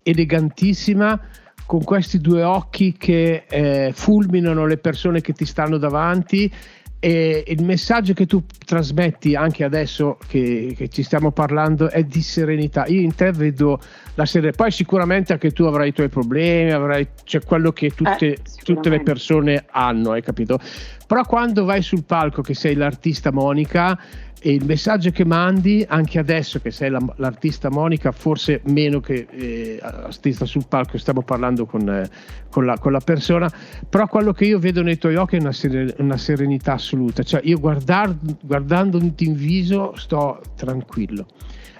elegantissima 0.02 1.20
con 1.66 1.84
questi 1.84 2.18
due 2.18 2.42
occhi 2.42 2.94
che 2.96 3.44
eh, 3.46 3.92
fulminano 3.92 4.64
le 4.64 4.78
persone 4.78 5.20
che 5.20 5.34
ti 5.34 5.44
stanno 5.44 5.76
davanti 5.76 6.50
e 6.98 7.44
il 7.46 7.62
messaggio 7.62 8.14
che 8.14 8.26
tu 8.26 8.42
trasmetti 8.64 9.34
anche 9.34 9.64
adesso 9.64 10.18
che, 10.26 10.74
che, 10.76 10.88
ci 10.88 11.02
stiamo 11.02 11.30
parlando 11.30 11.90
è 11.90 12.02
di 12.02 12.22
serenità. 12.22 12.86
Io 12.86 13.00
in 13.00 13.14
te 13.14 13.32
vedo 13.32 13.80
la 14.14 14.24
serenità. 14.24 14.62
Poi 14.62 14.70
sicuramente 14.70 15.32
anche 15.32 15.50
tu 15.52 15.64
avrai 15.64 15.88
i 15.88 15.92
tuoi 15.92 16.08
problemi, 16.08 16.72
avrai 16.72 17.06
cioè 17.24 17.42
quello 17.44 17.72
che 17.72 17.90
tutte, 17.90 18.26
eh, 18.26 18.38
tutte 18.62 18.88
le 18.88 19.02
persone 19.02 19.64
hanno, 19.70 20.12
hai 20.12 20.22
capito? 20.22 20.58
Però 21.06 21.22
quando 21.24 21.64
vai 21.64 21.82
sul 21.82 22.04
palco 22.04 22.42
che 22.42 22.54
sei 22.54 22.74
l'artista 22.74 23.30
Monica 23.30 23.98
e 24.40 24.52
il 24.52 24.64
messaggio 24.64 25.10
che 25.10 25.24
mandi 25.24 25.84
anche 25.88 26.18
adesso 26.18 26.60
che 26.60 26.70
sei 26.70 26.90
la, 26.90 27.00
l'artista 27.16 27.70
Monica 27.70 28.12
forse 28.12 28.60
meno 28.66 29.00
che 29.00 29.26
eh, 29.30 29.78
artista 29.82 30.44
sul 30.44 30.66
palco 30.68 30.98
stiamo 30.98 31.22
parlando 31.22 31.64
con, 31.66 31.88
eh, 31.88 32.08
con, 32.50 32.64
la, 32.64 32.78
con, 32.78 32.92
la, 32.92 33.00
persona 33.00 33.50
però 33.88 34.06
quello 34.06 34.32
che 34.32 34.44
io 34.44 34.58
vedo 34.58 34.82
nei 34.82 34.98
tuoi 34.98 35.16
occhi 35.16 35.36
è 35.36 35.40
una, 35.40 35.52
seren- 35.52 35.94
una 35.98 36.16
serenità 36.16 36.74
assoluta. 36.74 37.22
Cioè 37.22 37.40
io 37.44 37.58
guardar, 37.58 38.14
guardandoti 38.42 39.24
in 39.24 39.34
viso 39.34 39.94
sto 39.96 40.40
tranquillo 40.54 41.26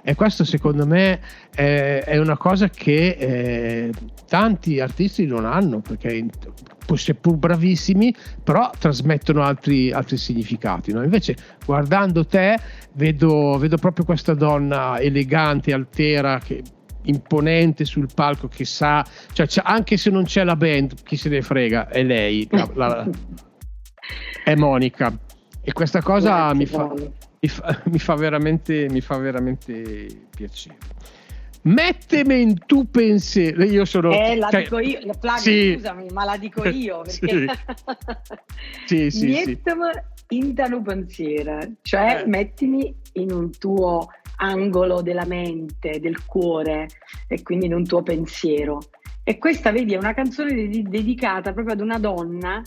e 0.03 0.15
questo 0.15 0.43
secondo 0.43 0.85
me 0.85 1.19
è, 1.53 2.03
è 2.05 2.17
una 2.17 2.37
cosa 2.37 2.69
che 2.69 3.17
eh, 3.19 3.91
tanti 4.27 4.79
artisti 4.79 5.25
non 5.25 5.45
hanno 5.45 5.81
perché 5.81 6.25
seppur 6.93 7.35
bravissimi 7.35 8.15
però 8.43 8.69
trasmettono 8.77 9.41
altri, 9.43 9.91
altri 9.91 10.17
significati 10.17 10.93
no? 10.93 11.03
invece 11.03 11.35
guardando 11.65 12.25
te 12.25 12.57
vedo, 12.93 13.57
vedo, 13.57 13.77
proprio 13.77 14.05
questa 14.05 14.33
donna 14.33 14.99
elegante 14.99 15.73
altera 15.73 16.39
che 16.39 16.63
imponente 17.03 17.85
sul 17.85 18.07
palco 18.13 18.47
che 18.47 18.65
sa 18.65 19.05
cioè, 19.33 19.47
anche 19.63 19.97
se 19.97 20.09
non 20.09 20.23
c'è 20.23 20.43
la 20.43 20.55
band 20.55 21.03
chi 21.03 21.15
se 21.17 21.29
ne 21.29 21.41
frega 21.41 21.89
è 21.89 22.03
lei 22.03 22.47
la, 22.51 22.69
la, 22.73 23.09
è 24.43 24.55
Monica 24.55 25.13
e 25.61 25.73
questa 25.73 26.01
cosa 26.01 26.53
mi 26.53 26.65
fa, 26.65 26.89
mi 27.39 27.49
fa, 27.49 27.81
mi 27.85 27.99
fa, 27.99 28.15
veramente, 28.15 28.87
mi 28.89 29.01
fa 29.01 29.17
veramente 29.17 30.07
piacere. 30.35 30.77
Metteme 31.63 32.35
in 32.35 32.57
tu 32.65 32.89
pensiero. 32.89 33.63
Io 33.63 33.83
sono. 33.83 34.11
Eh, 34.11 34.35
la 34.37 34.49
cioè, 34.49 34.63
dico 34.63 34.79
io, 34.79 34.99
Flavio, 35.19 35.41
sì. 35.41 35.73
scusami, 35.73 36.07
ma 36.11 36.23
la 36.23 36.37
dico 36.37 36.63
io 36.69 37.01
perché. 37.01 37.47
sì, 38.85 39.11
sì, 39.11 39.27
Metteme 39.27 40.05
sì. 40.27 40.37
in 40.37 40.55
tu 40.55 40.81
pensiero, 40.81 41.59
cioè 41.81 42.21
eh. 42.23 42.27
mettimi 42.27 42.95
in 43.13 43.31
un 43.31 43.51
tuo 43.57 44.07
angolo 44.37 45.01
della 45.01 45.25
mente, 45.25 45.99
del 45.99 46.25
cuore 46.25 46.87
e 47.27 47.41
quindi 47.43 47.65
in 47.65 47.73
un 47.73 47.85
tuo 47.85 48.01
pensiero. 48.01 48.79
E 49.23 49.37
questa, 49.37 49.71
vedi, 49.71 49.93
è 49.93 49.97
una 49.97 50.13
canzone 50.13 50.53
dedicata 50.53 51.51
proprio 51.51 51.73
ad 51.73 51.81
una 51.81 51.99
donna 51.99 52.61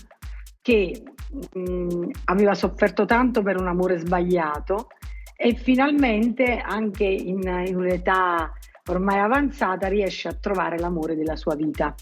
che 0.60 1.02
mh, 1.30 1.58
mm, 1.58 2.10
aveva 2.24 2.54
sofferto 2.54 3.04
tanto 3.04 3.42
per 3.42 3.58
un 3.60 3.66
amore 3.66 3.98
sbagliato 3.98 4.88
e 5.36 5.54
finalmente 5.54 6.58
anche 6.58 7.04
in, 7.04 7.40
in 7.66 7.76
un'età 7.76 8.52
ormai 8.88 9.18
avanzata 9.18 9.88
riesce 9.88 10.28
a 10.28 10.34
trovare 10.34 10.78
l'amore 10.78 11.16
della 11.16 11.36
sua 11.36 11.54
vita. 11.54 11.94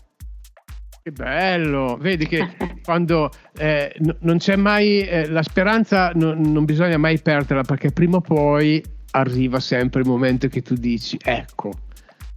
Che 1.02 1.12
bello, 1.12 1.96
vedi 2.00 2.26
che 2.26 2.48
quando 2.82 3.30
eh, 3.56 3.94
n- 4.00 4.16
non 4.20 4.38
c'è 4.38 4.56
mai 4.56 5.00
eh, 5.00 5.28
la 5.28 5.42
speranza, 5.42 6.10
n- 6.14 6.40
non 6.50 6.64
bisogna 6.64 6.98
mai 6.98 7.20
perderla 7.20 7.62
perché 7.62 7.92
prima 7.92 8.16
o 8.16 8.20
poi 8.20 8.82
arriva 9.12 9.60
sempre 9.60 10.00
il 10.00 10.08
momento 10.08 10.48
che 10.48 10.60
tu 10.60 10.74
dici 10.74 11.16
ecco, 11.22 11.70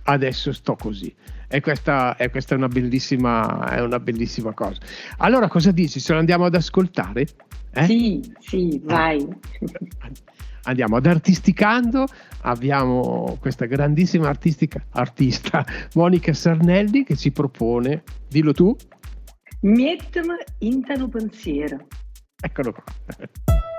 adesso 0.03 0.53
sto 0.53 0.75
così. 0.75 1.13
E 1.53 1.59
questa, 1.59 2.15
e 2.15 2.29
questa 2.29 2.55
è, 2.55 2.57
una 2.57 2.69
è, 2.69 3.81
una 3.81 3.99
bellissima, 3.99 4.53
cosa. 4.53 4.79
Allora, 5.17 5.49
cosa 5.49 5.71
dici? 5.71 5.99
Se 5.99 6.13
lo 6.13 6.19
andiamo 6.19 6.45
ad 6.45 6.55
ascoltare? 6.55 7.27
Eh? 7.73 7.85
Sì, 7.85 8.33
sì, 8.39 8.79
vai. 8.83 9.27
Andiamo 10.63 10.95
ad 10.95 11.07
Artisticando, 11.07 12.05
abbiamo 12.41 13.35
questa 13.41 13.65
grandissima 13.65 14.29
artistica, 14.29 14.85
artista 14.91 15.65
Monica 15.95 16.33
Sarnelli 16.33 17.03
che 17.03 17.17
ci 17.17 17.31
propone, 17.31 18.03
dillo 18.29 18.53
tu. 18.53 18.75
Miettem 19.61 20.27
intano 20.59 21.09
pensiero. 21.09 21.87
Eccolo 22.39 22.73
qua. 22.73 22.83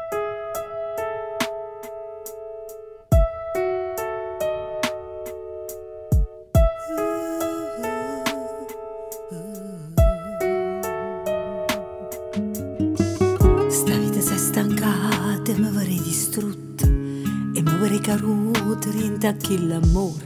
caduto 18.03 18.91
rintacchi 18.91 19.67
l'amore 19.67 20.23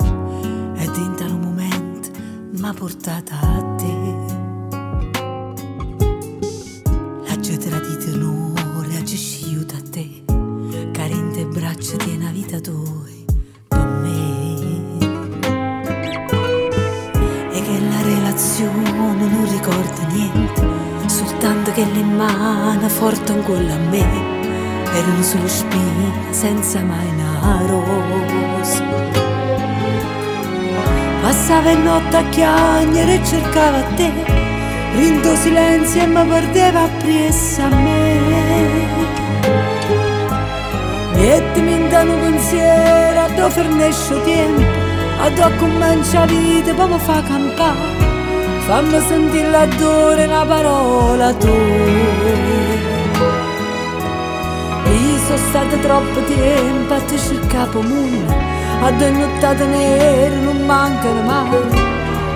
e 0.77 0.85
in 0.85 1.33
un 1.33 1.41
momento 1.41 2.11
m'ha 2.59 2.73
portata 2.73 3.39
a 3.39 3.62
te. 3.77 4.15
La 7.27 7.41
cetera 7.41 7.79
di 7.79 7.97
tenore 8.05 8.97
ha 8.97 9.03
gesciuto 9.03 9.75
a 9.75 9.83
te, 9.91 10.25
carente 10.93 11.45
braccia 11.45 11.97
di 11.97 12.17
una 12.17 12.31
vita 12.31 12.59
tua. 12.61 13.05
E 17.53 17.62
che 17.62 17.79
non 17.81 19.49
ricorda 19.51 20.07
niente, 20.12 21.09
soltanto 21.09 21.73
che 21.73 21.85
le 21.85 22.03
mani 22.03 22.89
forte 22.89 23.33
ancora 23.33 23.75
a 23.75 23.79
me 23.91 24.36
erano 25.07 25.23
solo 25.23 25.47
spine 25.47 26.12
senza 26.31 26.81
mai 26.81 27.07
una 27.14 27.61
rosa. 27.66 28.85
Passava 31.23 31.71
in 31.71 31.83
notte 31.83 32.16
a 32.16 32.29
chiagnere 32.29 33.14
e 33.14 33.25
cercava 33.25 33.83
te, 33.95 34.11
rindo 34.95 35.35
silenzio 35.37 36.03
e 36.03 36.07
mi 36.07 36.27
perdeva 36.27 36.83
appresso 36.83 37.62
a 37.62 37.69
me. 37.69 39.14
Mettimi 41.14 41.73
in 41.73 41.83
un 41.83 42.19
pensiero, 42.21 43.21
a 43.21 43.29
dove 43.29 43.51
fernesce 43.51 44.23
tempo, 44.23 44.62
a 45.21 45.31
dove 45.31 45.57
comincia 45.57 46.21
la 46.21 46.27
vita, 46.27 46.75
poi 46.75 46.88
mi 46.88 46.99
fa 46.99 47.23
campare, 47.23 47.79
fammi 48.66 49.01
sentire 49.01 49.51
l'adore 49.51 50.27
una 50.27 50.45
parola 50.45 51.33
tua 51.33 52.45
stato 55.57 55.79
troppo 55.79 56.21
tempo 56.25 56.92
a 56.92 57.01
te 57.01 57.16
cercare 57.16 57.81
mondo 57.81 58.35
a 58.83 58.90
due 58.90 59.11
nottate 59.11 59.64
nere 59.64 60.37
non 60.37 60.59
mancano 60.66 61.23
mai. 61.23 61.49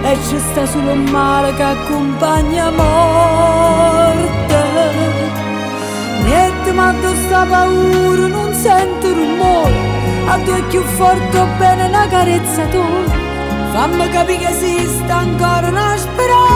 E 0.02 0.16
c'è 0.26 0.38
sta 0.38 0.64
solo 0.64 0.92
un 0.92 1.04
male 1.10 1.54
che 1.54 1.62
accompagna 1.62 2.70
morte. 2.70 4.62
Niente 6.24 6.72
ma 6.72 6.94
sta 7.26 7.44
paura 7.44 8.26
non 8.26 8.54
sento 8.54 9.12
rumore. 9.12 9.74
A 10.26 10.38
due 10.38 10.62
più 10.70 10.82
forte 10.82 11.38
o 11.38 11.46
bene 11.58 11.88
una 11.88 12.06
carezza 12.06 12.64
tu 12.68 12.82
fammi 13.72 14.08
capire 14.08 14.38
che 14.38 14.48
esiste 14.48 15.12
ancora 15.12 15.68
una 15.68 15.94
speranza 15.98 16.49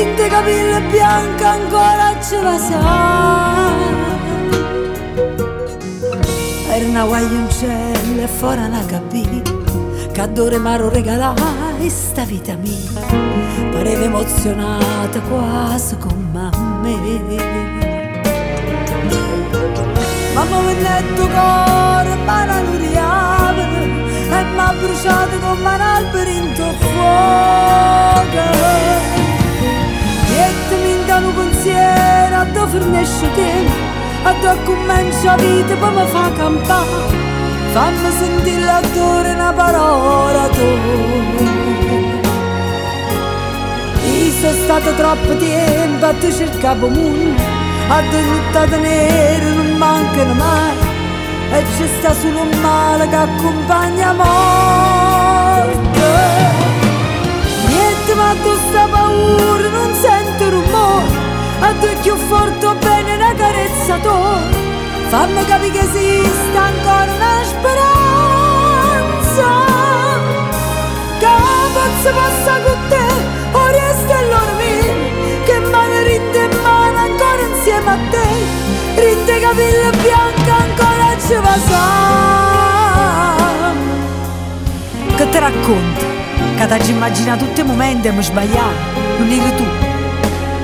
rinde 0.00 0.28
capille 0.28 0.80
bianche 0.90 1.44
ancora 1.44 2.16
ce 2.22 2.40
la 2.40 2.58
sa. 2.58 3.68
Era 6.72 6.86
una 6.86 7.04
guaglioncella 7.04 8.22
e 8.22 8.26
fuori 8.26 8.62
una 8.62 8.84
cabina, 8.86 9.42
che 10.12 10.20
adore 10.20 10.56
maro 10.58 10.88
regalai 10.88 11.90
sta 11.90 12.24
vita 12.24 12.54
mia, 12.54 13.02
pareva 13.72 14.04
emozionata 14.04 15.20
quasi 15.20 15.96
con 15.98 16.28
me. 16.32 16.48
Mamma 20.32 20.60
vennetto 20.60 21.26
cuore, 21.26 22.14
ma 22.24 22.44
non 22.44 22.78
riapre 22.78 23.68
E 24.30 24.42
m'ha 24.54 24.72
bruciato 24.78 25.38
come 25.40 25.74
un 25.74 25.80
albero 25.80 26.30
in 26.30 26.52
tuo 26.54 26.72
fuoco 26.78 28.60
Un 31.24 31.34
pensiero, 31.34 32.36
a 32.36 32.44
dove 32.44 32.80
finisce 32.80 33.32
tempo 33.34 33.72
A 34.24 34.32
dove 34.40 34.62
comincia 34.64 35.36
la 35.36 35.42
vita, 35.42 35.74
poi 35.76 35.92
mi 35.94 36.06
fa 36.06 36.32
campare. 36.36 37.18
Fammi 37.72 38.10
sentire 38.18 38.64
l'odore, 38.64 39.32
una 39.32 39.52
parola 39.52 40.48
tua 40.48 41.20
sono 44.40 44.54
stato 44.54 44.94
troppo 44.94 45.36
tempo 45.36 46.06
a 46.06 46.14
te 46.14 46.32
cercavo 46.32 46.88
mondo, 46.88 47.42
a 47.88 48.00
te 48.68 48.76
nero 48.78 49.48
non 49.50 49.76
mancano 49.76 50.32
mai, 50.32 50.76
e 51.52 51.62
c'è 51.76 51.86
sta 51.98 52.14
solo 52.14 52.40
un 52.40 52.58
male 52.62 53.06
che 53.06 53.16
accompagna 53.16 54.12
morte. 54.14 54.30
Niente 57.66 58.14
ma 58.14 58.34
tu 58.42 58.56
sta 58.70 58.86
paura, 58.90 59.68
non 59.68 59.94
sento 59.94 60.19
rumore, 60.50 61.06
a 61.60 61.72
te 61.80 61.96
più 62.02 62.14
forte 62.16 62.66
bene 62.80 63.14
una 63.14 63.32
carezza 63.34 63.96
tua, 63.98 64.40
fammi 65.08 65.44
capire 65.46 65.70
che 65.70 65.80
esiste 65.80 66.56
ancora 66.56 67.12
una 67.12 67.44
speranza, 67.44 69.48
che 71.18 71.26
posso 71.74 72.12
passare 72.14 72.62
con 72.64 72.78
te, 72.88 73.06
o 73.52 73.66
resta 73.66 74.18
e 74.18 74.28
dormire, 74.28 74.94
che 75.44 75.58
mano 75.60 76.02
rinde 76.02 76.44
in 76.44 76.50
mano 76.62 76.98
ancora 76.98 77.40
insieme 77.40 77.90
a 77.90 77.98
te, 78.10 78.26
rinde 79.00 79.40
capelli 79.40 79.90
bianca 80.02 80.54
ancora 80.56 81.16
ci 81.26 81.34
va. 81.34 81.58
Che 85.16 85.28
ti 85.28 85.38
racconto? 85.38 86.04
Che 86.56 86.66
ti 86.78 86.90
immagina 86.90 87.36
tutti 87.36 87.60
i 87.60 87.64
momenti 87.64 88.08
e 88.08 88.10
mi 88.10 88.22
sbagliavo, 88.22 88.74
non 89.18 89.30
eri 89.30 89.54
tu. 89.54 89.88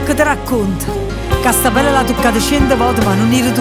Che 0.06 0.14
ti 0.14 0.22
racconto? 0.22 0.86
Che 1.42 1.50
sta 1.50 1.68
bella 1.68 1.90
l'ha 1.90 2.04
toccata 2.04 2.38
cento 2.38 2.76
volte 2.76 3.04
ma 3.04 3.14
non 3.14 3.32
eri 3.32 3.52
tu. 3.52 3.60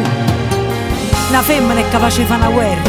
Una 1.30 1.42
femmina 1.42 1.80
è 1.80 1.90
capace 1.90 2.20
di 2.20 2.26
fare 2.26 2.42
una 2.42 2.52
guerra, 2.52 2.82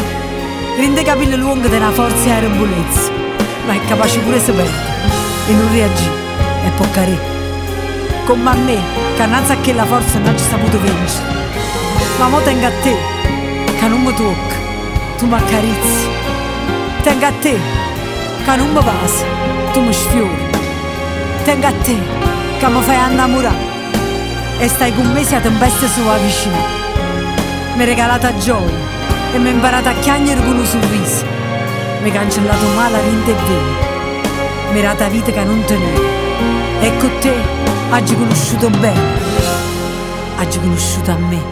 rende 0.76 1.02
capelli 1.02 1.36
lunghi 1.36 1.70
di 1.70 1.76
una 1.76 1.90
forza 1.90 2.26
e 2.26 2.32
arevolezza, 2.32 3.10
ma 3.66 3.72
è 3.72 3.80
capace 3.88 4.18
pure 4.18 4.44
di 4.44 4.52
perdere 4.52 4.70
e 5.48 5.52
non 5.54 5.72
reagire 5.72 6.10
e 6.66 6.70
può 6.76 6.84
carire. 6.90 7.34
Come 8.26 8.50
a 8.50 8.54
me, 8.56 8.78
che 9.16 9.22
innanzi 9.22 9.52
a 9.52 9.56
che 9.62 9.72
la 9.72 9.86
forza 9.86 10.18
non 10.18 10.36
ci 10.36 10.44
ha 10.44 10.48
saputo 10.48 10.78
vincere. 10.78 11.34
Ma 12.18 12.28
mo 12.28 12.40
tengo 12.40 12.66
a 12.66 12.72
te, 12.82 12.94
che 13.78 13.88
non 13.88 14.02
mi 14.02 14.12
tocca, 14.12 14.56
tu 15.16 15.26
mi 15.26 15.34
accarezzi. 15.34 16.08
Tengo 17.02 17.24
a 17.24 17.32
te, 17.40 17.58
che 18.44 18.56
non 18.56 18.70
mi 18.70 18.82
passa, 18.82 19.24
tu 19.72 19.80
mi 19.80 19.94
sfiori. 19.94 20.44
Tengo 21.44 21.66
a 21.66 21.72
te, 21.82 21.96
che 22.58 22.68
mi 22.68 22.80
fai 22.82 23.10
innamorare. 23.10 23.74
E 24.58 24.68
stai 24.68 24.94
con 24.94 25.12
me 25.12 25.22
sia 25.22 25.40
tempesta 25.40 25.86
sua 25.86 26.16
vicina. 26.16 26.56
Mi 27.74 27.82
hai 27.82 27.86
regalato 27.86 28.36
gioia 28.38 28.72
e 29.32 29.38
mi 29.38 29.48
hai 29.48 29.54
imparato 29.54 29.88
a 29.88 29.92
chiagnere 29.94 30.40
con 30.42 30.56
un 30.56 30.64
sorriso. 30.64 31.24
Mi 32.02 32.10
cancellato 32.10 32.66
male 32.74 33.00
rinte 33.02 33.30
e 33.30 33.34
vero. 33.34 33.94
Mi 34.72 34.82
la 34.82 35.08
vita 35.08 35.30
che 35.30 35.44
non 35.44 35.62
tenevo. 35.64 36.02
E 36.80 36.96
con 36.98 37.10
te 37.20 37.34
oggi 37.90 38.14
conosciuto 38.14 38.70
bene. 38.70 39.24
Oggi 40.38 40.58
conosciuto 40.60 41.10
a 41.10 41.16
me. 41.16 41.42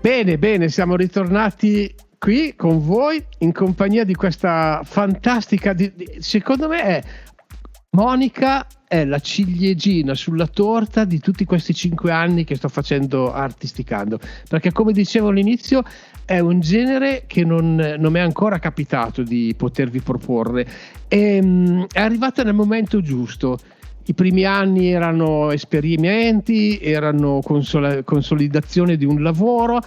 Bene, 0.00 0.38
bene, 0.38 0.68
siamo 0.68 0.96
ritornati 0.96 1.94
qui 2.22 2.54
con 2.54 2.78
voi 2.78 3.20
in 3.38 3.50
compagnia 3.50 4.04
di 4.04 4.14
questa 4.14 4.82
fantastica, 4.84 5.72
di, 5.72 5.90
di, 5.92 6.08
secondo 6.20 6.68
me 6.68 6.80
è 6.80 7.02
Monica 7.96 8.64
è 8.86 9.04
la 9.04 9.18
ciliegina 9.18 10.14
sulla 10.14 10.46
torta 10.46 11.04
di 11.04 11.18
tutti 11.18 11.44
questi 11.44 11.74
cinque 11.74 12.12
anni 12.12 12.44
che 12.44 12.54
sto 12.54 12.68
facendo 12.68 13.32
artisticando, 13.32 14.20
perché 14.48 14.70
come 14.70 14.92
dicevo 14.92 15.28
all'inizio 15.30 15.82
è 16.24 16.38
un 16.38 16.60
genere 16.60 17.24
che 17.26 17.44
non, 17.44 17.74
non 17.74 18.12
mi 18.12 18.20
è 18.20 18.22
ancora 18.22 18.60
capitato 18.60 19.24
di 19.24 19.52
potervi 19.56 20.00
proporre 20.00 20.64
e 21.08 21.40
um, 21.42 21.86
è 21.90 22.00
arrivata 22.00 22.44
nel 22.44 22.54
momento 22.54 23.00
giusto. 23.00 23.58
I 24.04 24.14
primi 24.14 24.44
anni 24.44 24.90
erano 24.90 25.50
esperimenti, 25.50 26.78
erano 26.78 27.40
consol- 27.42 28.04
consolidazione 28.04 28.96
di 28.96 29.04
un 29.04 29.22
lavoro, 29.22 29.80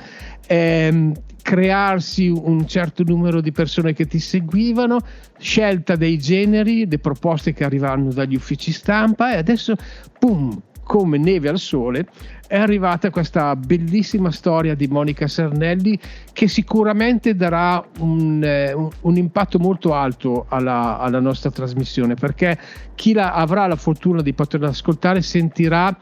ehm, 0.48 1.14
crearsi 1.46 2.28
un 2.28 2.66
certo 2.66 3.04
numero 3.04 3.40
di 3.40 3.52
persone 3.52 3.94
che 3.94 4.08
ti 4.08 4.18
seguivano, 4.18 4.98
scelta 5.38 5.96
dei 5.96 6.18
generi, 6.18 6.90
le 6.90 6.98
proposte 6.98 7.54
che 7.54 7.64
arrivavano 7.64 8.12
dagli 8.12 8.34
uffici 8.34 8.72
stampa 8.72 9.32
e 9.32 9.38
adesso, 9.38 9.76
boom, 10.20 10.60
come 10.82 11.20
neve 11.20 11.50
al 11.50 11.60
sole, 11.60 12.08
è 12.48 12.58
arrivata 12.58 13.12
questa 13.12 13.56
bellissima 13.56 14.32
storia 14.32 14.74
di 14.74 14.88
Monica 14.88 15.28
Sernelli 15.28 16.00
che 16.34 16.48
sicuramente 16.48 17.36
darà 17.36 17.84
un, 18.00 18.44
eh, 18.44 18.74
un, 18.74 18.90
un 19.02 19.16
impatto 19.16 19.60
molto 19.60 19.94
alto 19.94 20.48
alla, 20.50 20.98
alla, 20.98 21.20
nostra 21.20 21.52
trasmissione 21.52 22.16
perché 22.16 22.58
chi 22.96 23.14
la, 23.14 23.34
avrà 23.34 23.68
la 23.68 23.76
fortuna 23.76 24.24
di 24.24 24.34
poterla 24.34 24.70
ascoltare 24.70 25.22
sentirà, 25.22 25.96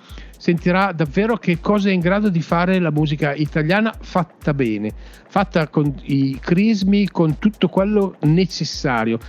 sentirà 0.43 0.91
davvero 0.91 1.37
che 1.37 1.61
cosa 1.61 1.87
è 1.87 1.93
in 1.93 2.01
grado 2.01 2.27
di 2.27 2.41
fare 2.41 2.77
la 2.79 2.91
musica 2.91 3.33
italiana 3.33 3.95
fatta 3.97 4.53
bene, 4.53 4.91
fatta 5.29 5.69
con 5.69 5.95
i 6.01 6.37
crismi, 6.37 7.07
con 7.07 7.39
tutto 7.39 7.69
quello 7.69 8.17
necessario. 8.23 9.19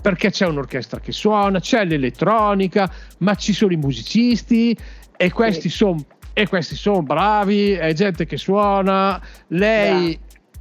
Perché 0.00 0.30
c'è 0.30 0.46
un'orchestra 0.46 0.98
che 0.98 1.12
suona, 1.12 1.60
c'è 1.60 1.84
l'elettronica, 1.84 2.90
ma 3.18 3.34
ci 3.34 3.52
sono 3.52 3.74
i 3.74 3.76
musicisti 3.76 4.74
e 5.14 5.30
questi 5.30 5.68
sono 5.68 6.02
e 6.32 6.48
questi 6.48 6.74
sono 6.74 7.02
bravi, 7.02 7.72
è 7.72 7.92
gente 7.92 8.24
che 8.24 8.38
suona, 8.38 9.20
lei... 9.48 10.18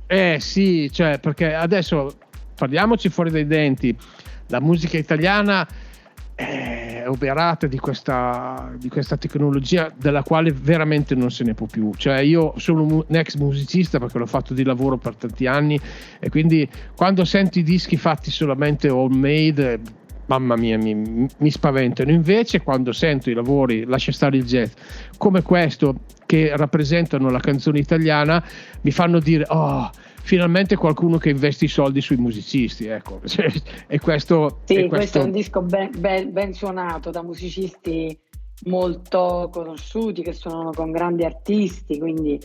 Eh 0.07 0.39
sì, 0.41 0.91
cioè, 0.91 1.19
perché 1.19 1.53
adesso 1.53 2.17
parliamoci 2.53 3.07
fuori 3.07 3.31
dai 3.31 3.47
denti, 3.47 3.95
la 4.47 4.59
musica 4.59 4.97
italiana 4.97 5.65
è 6.41 7.07
oberata 7.07 7.67
di 7.67 7.77
questa, 7.77 8.71
di 8.77 8.89
questa 8.89 9.17
tecnologia 9.17 9.91
della 9.95 10.23
quale 10.23 10.51
veramente 10.51 11.15
non 11.15 11.31
se 11.31 11.43
ne 11.43 11.53
può 11.53 11.65
più. 11.65 11.91
Cioè 11.95 12.19
io 12.19 12.53
sono 12.57 12.83
un 12.83 13.15
ex 13.15 13.35
musicista 13.35 13.99
perché 13.99 14.17
l'ho 14.17 14.25
fatto 14.25 14.53
di 14.53 14.63
lavoro 14.63 14.97
per 14.97 15.15
tanti 15.15 15.47
anni 15.47 15.79
e 16.19 16.29
quindi 16.29 16.67
quando 16.95 17.25
sento 17.25 17.59
i 17.59 17.63
dischi 17.63 17.97
fatti 17.97 18.31
solamente 18.31 18.89
homemade 18.89 19.79
mamma 20.27 20.55
mia, 20.55 20.77
mi, 20.77 20.95
mi, 20.95 21.51
spaventano. 21.51 22.09
Invece, 22.09 22.61
quando 22.61 22.93
sento 22.93 23.29
i 23.29 23.33
lavori, 23.33 23.83
lascia 23.83 24.13
stare 24.13 24.37
il 24.37 24.45
jazz, 24.45 24.71
come 25.17 25.41
questo, 25.41 25.95
che 26.25 26.55
rappresentano 26.55 27.29
la 27.29 27.39
canzone 27.39 27.79
italiana, 27.79 28.41
mi 28.81 28.91
fanno 28.91 29.19
dire: 29.19 29.43
Oh, 29.49 29.89
finalmente 30.21 30.75
qualcuno 30.75 31.17
che 31.17 31.29
investe 31.29 31.65
i 31.65 31.69
soldi 31.69 32.01
sui 32.01 32.17
musicisti. 32.17 32.87
Ecco. 32.87 33.21
e 33.87 33.99
questo, 33.99 34.61
sì, 34.65 34.75
e 34.75 34.87
questo... 34.87 34.95
questo 34.95 35.19
è 35.19 35.23
un 35.23 35.31
disco 35.31 35.61
ben, 35.61 35.89
ben, 35.97 36.31
ben 36.31 36.53
suonato 36.53 37.09
da 37.09 37.21
musicisti 37.21 38.17
molto 38.65 39.49
conosciuti 39.51 40.21
che 40.21 40.33
suonano 40.33 40.71
con 40.71 40.91
grandi 40.91 41.23
artisti, 41.23 41.97
quindi 41.97 42.39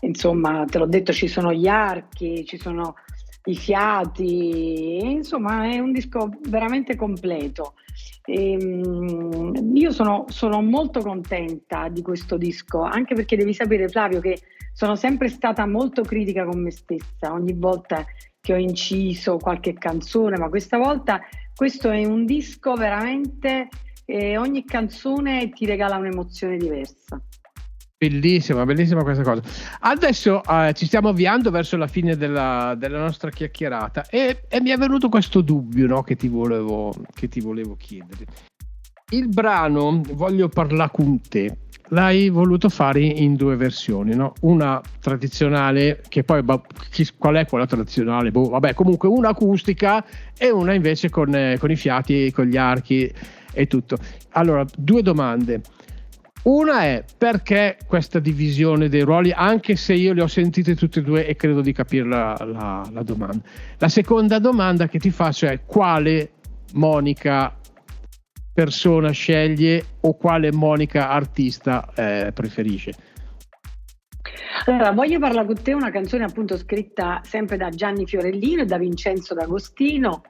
insomma, 0.00 0.64
te 0.64 0.78
l'ho 0.78 0.86
detto, 0.86 1.12
ci 1.12 1.28
sono 1.28 1.52
gli 1.52 1.66
archi, 1.66 2.44
ci 2.46 2.58
sono 2.58 2.94
i 3.44 3.56
fiati, 3.56 4.98
insomma 5.00 5.70
è 5.70 5.78
un 5.78 5.92
disco 5.92 6.30
veramente 6.48 6.96
completo. 6.96 7.74
E, 8.24 8.56
um, 8.60 9.72
io 9.74 9.90
sono, 9.90 10.26
sono, 10.28 10.62
molto 10.62 11.00
contenta 11.00 11.88
di 11.88 12.02
questo 12.02 12.36
disco, 12.36 12.82
anche 12.82 13.14
perché 13.14 13.36
devi 13.36 13.54
sapere 13.54 13.88
Flavio 13.88 14.20
che 14.20 14.38
sono 14.78 14.94
sempre 14.94 15.26
stata 15.28 15.66
molto 15.66 16.02
critica 16.02 16.44
con 16.44 16.62
me 16.62 16.70
stessa, 16.70 17.32
ogni 17.32 17.52
volta 17.52 18.06
che 18.40 18.52
ho 18.52 18.56
inciso 18.56 19.36
qualche 19.36 19.72
canzone, 19.72 20.38
ma 20.38 20.48
questa 20.48 20.78
volta 20.78 21.20
questo 21.52 21.90
è 21.90 22.04
un 22.04 22.24
disco 22.24 22.74
veramente, 22.74 23.66
eh, 24.04 24.38
ogni 24.38 24.64
canzone 24.64 25.50
ti 25.50 25.66
regala 25.66 25.96
un'emozione 25.96 26.58
diversa. 26.58 27.20
Bellissima, 27.98 28.64
bellissima 28.64 29.02
questa 29.02 29.24
cosa. 29.24 29.42
Adesso 29.80 30.44
eh, 30.44 30.72
ci 30.74 30.86
stiamo 30.86 31.08
avviando 31.08 31.50
verso 31.50 31.76
la 31.76 31.88
fine 31.88 32.16
della, 32.16 32.76
della 32.78 33.00
nostra 33.00 33.30
chiacchierata 33.30 34.06
e, 34.06 34.44
e, 34.48 34.60
mi 34.60 34.70
è 34.70 34.76
venuto 34.76 35.08
questo 35.08 35.40
dubbio 35.40 35.88
no, 35.88 36.04
che, 36.04 36.14
ti 36.14 36.28
volevo, 36.28 36.94
che 37.14 37.28
ti 37.28 37.40
volevo 37.40 37.74
chiedere. 37.74 38.26
Il 39.10 39.26
brano 39.26 40.02
Voglio 40.12 40.48
parlare 40.48 40.90
con 40.92 41.20
te 41.20 41.66
l'hai 41.88 42.28
voluto 42.28 42.68
fare 42.68 43.00
in 43.00 43.34
due 43.34 43.56
versioni, 43.56 44.14
no? 44.14 44.32
una 44.40 44.80
tradizionale, 45.00 46.02
che 46.08 46.24
poi 46.24 46.44
qual 47.16 47.36
è 47.36 47.46
quella 47.46 47.66
tradizionale? 47.66 48.30
Boh, 48.30 48.48
vabbè, 48.48 48.74
comunque 48.74 49.08
una 49.08 49.30
acustica 49.30 50.04
e 50.36 50.50
una 50.50 50.74
invece 50.74 51.10
con, 51.10 51.34
eh, 51.34 51.56
con 51.58 51.70
i 51.70 51.76
fiati, 51.76 52.30
con 52.32 52.46
gli 52.46 52.56
archi 52.56 53.12
e 53.52 53.66
tutto. 53.66 53.96
Allora, 54.30 54.64
due 54.76 55.02
domande. 55.02 55.60
Una 56.44 56.82
è 56.82 57.04
perché 57.18 57.76
questa 57.86 58.20
divisione 58.20 58.88
dei 58.88 59.02
ruoli, 59.02 59.32
anche 59.32 59.76
se 59.76 59.94
io 59.94 60.12
le 60.12 60.22
ho 60.22 60.28
sentite 60.28 60.76
tutte 60.76 61.00
e 61.00 61.02
due 61.02 61.26
e 61.26 61.36
credo 61.36 61.60
di 61.60 61.72
capire 61.72 62.06
la, 62.06 62.36
la, 62.40 62.88
la 62.90 63.02
domanda. 63.02 63.40
La 63.78 63.88
seconda 63.88 64.38
domanda 64.38 64.88
che 64.88 64.98
ti 64.98 65.10
faccio 65.10 65.46
è 65.46 65.60
quale 65.66 66.30
Monica 66.74 67.57
persona 68.58 69.12
sceglie 69.12 69.84
o 70.00 70.16
quale 70.16 70.50
Monica 70.50 71.10
artista 71.10 71.88
eh, 71.94 72.32
preferisce? 72.32 72.92
Allora, 74.66 74.90
voglio 74.90 75.20
parlare 75.20 75.46
con 75.46 75.62
te 75.62 75.72
una 75.74 75.92
canzone 75.92 76.24
appunto 76.24 76.58
scritta 76.58 77.20
sempre 77.22 77.56
da 77.56 77.68
Gianni 77.68 78.04
Fiorellino 78.04 78.62
e 78.62 78.64
da 78.64 78.76
Vincenzo 78.76 79.32
D'Agostino 79.32 80.22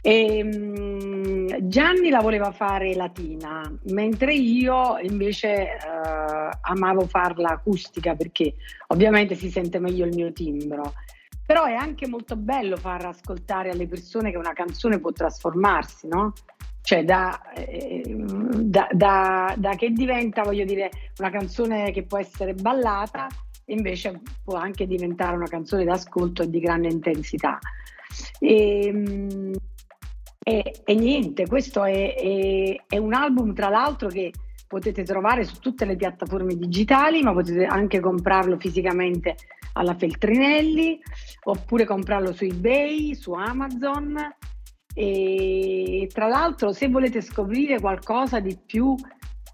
E, 0.00 0.42
um, 0.42 1.68
Gianni 1.68 2.10
la 2.10 2.20
voleva 2.20 2.50
fare 2.50 2.92
latina, 2.96 3.72
mentre 3.84 4.34
io 4.34 4.98
invece 4.98 5.78
uh, 5.80 6.58
amavo 6.60 7.06
farla 7.06 7.50
acustica 7.50 8.16
perché 8.16 8.54
ovviamente 8.88 9.36
si 9.36 9.48
sente 9.48 9.78
meglio 9.78 10.06
il 10.06 10.14
mio 10.14 10.32
timbro. 10.32 10.92
Però 11.46 11.66
è 11.66 11.74
anche 11.74 12.08
molto 12.08 12.34
bello 12.34 12.76
far 12.76 13.04
ascoltare 13.06 13.70
alle 13.70 13.86
persone 13.86 14.32
che 14.32 14.38
una 14.38 14.54
canzone 14.54 14.98
può 14.98 15.12
trasformarsi, 15.12 16.08
no? 16.08 16.32
Cioè 16.86 17.02
da, 17.02 17.40
eh, 17.54 18.02
da, 18.04 18.88
da, 18.92 19.54
da 19.56 19.74
che 19.74 19.90
diventa, 19.90 20.42
voglio 20.42 20.66
dire, 20.66 20.90
una 21.18 21.30
canzone 21.30 21.90
che 21.92 22.02
può 22.02 22.18
essere 22.18 22.52
ballata 22.52 23.26
invece 23.68 24.20
può 24.44 24.56
anche 24.58 24.86
diventare 24.86 25.34
una 25.34 25.46
canzone 25.46 25.84
d'ascolto 25.84 26.44
di 26.44 26.60
grande 26.60 26.88
intensità. 26.88 27.58
E, 28.38 28.86
ehm, 28.86 29.52
e, 30.46 30.74
e 30.84 30.94
niente, 30.94 31.46
questo 31.46 31.84
è, 31.84 32.14
è, 32.16 32.82
è, 32.86 32.98
un 32.98 33.14
album 33.14 33.54
tra 33.54 33.70
l'altro 33.70 34.08
che 34.08 34.30
potete 34.68 35.04
trovare 35.04 35.44
su 35.44 35.58
tutte 35.60 35.86
le 35.86 35.96
piattaforme 35.96 36.54
digitali, 36.54 37.22
ma 37.22 37.32
potete 37.32 37.64
anche 37.64 37.98
comprarlo 37.98 38.58
fisicamente 38.58 39.36
alla 39.72 39.94
Feltrinelli 39.94 41.00
oppure 41.44 41.86
comprarlo 41.86 42.34
su 42.34 42.44
eBay, 42.44 43.14
su 43.14 43.32
Amazon. 43.32 44.18
E 44.94 46.08
tra 46.12 46.28
l'altro, 46.28 46.72
se 46.72 46.88
volete 46.88 47.20
scoprire 47.20 47.80
qualcosa 47.80 48.40
di 48.40 48.56
più 48.64 48.94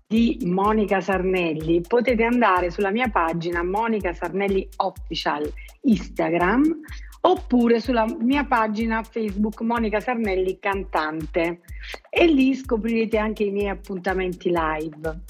di 0.07 0.38
Monica 0.45 1.01
Sarnelli, 1.01 1.80
potete 1.80 2.24
andare 2.24 2.70
sulla 2.70 2.91
mia 2.91 3.09
pagina 3.09 3.62
Monica 3.62 4.12
Sarnelli 4.12 4.68
Official 4.76 5.51
Instagram 5.82 6.80
oppure 7.22 7.80
sulla 7.80 8.07
mia 8.18 8.45
pagina 8.45 9.03
Facebook 9.03 9.61
Monica 9.61 10.01
Sarnelli 10.01 10.59
Cantante 10.59 11.61
e 12.09 12.26
lì 12.26 12.55
scoprirete 12.55 13.18
anche 13.18 13.45
i 13.45 13.51
miei 13.51 13.68
appuntamenti 13.68 14.51
live. 14.51 15.20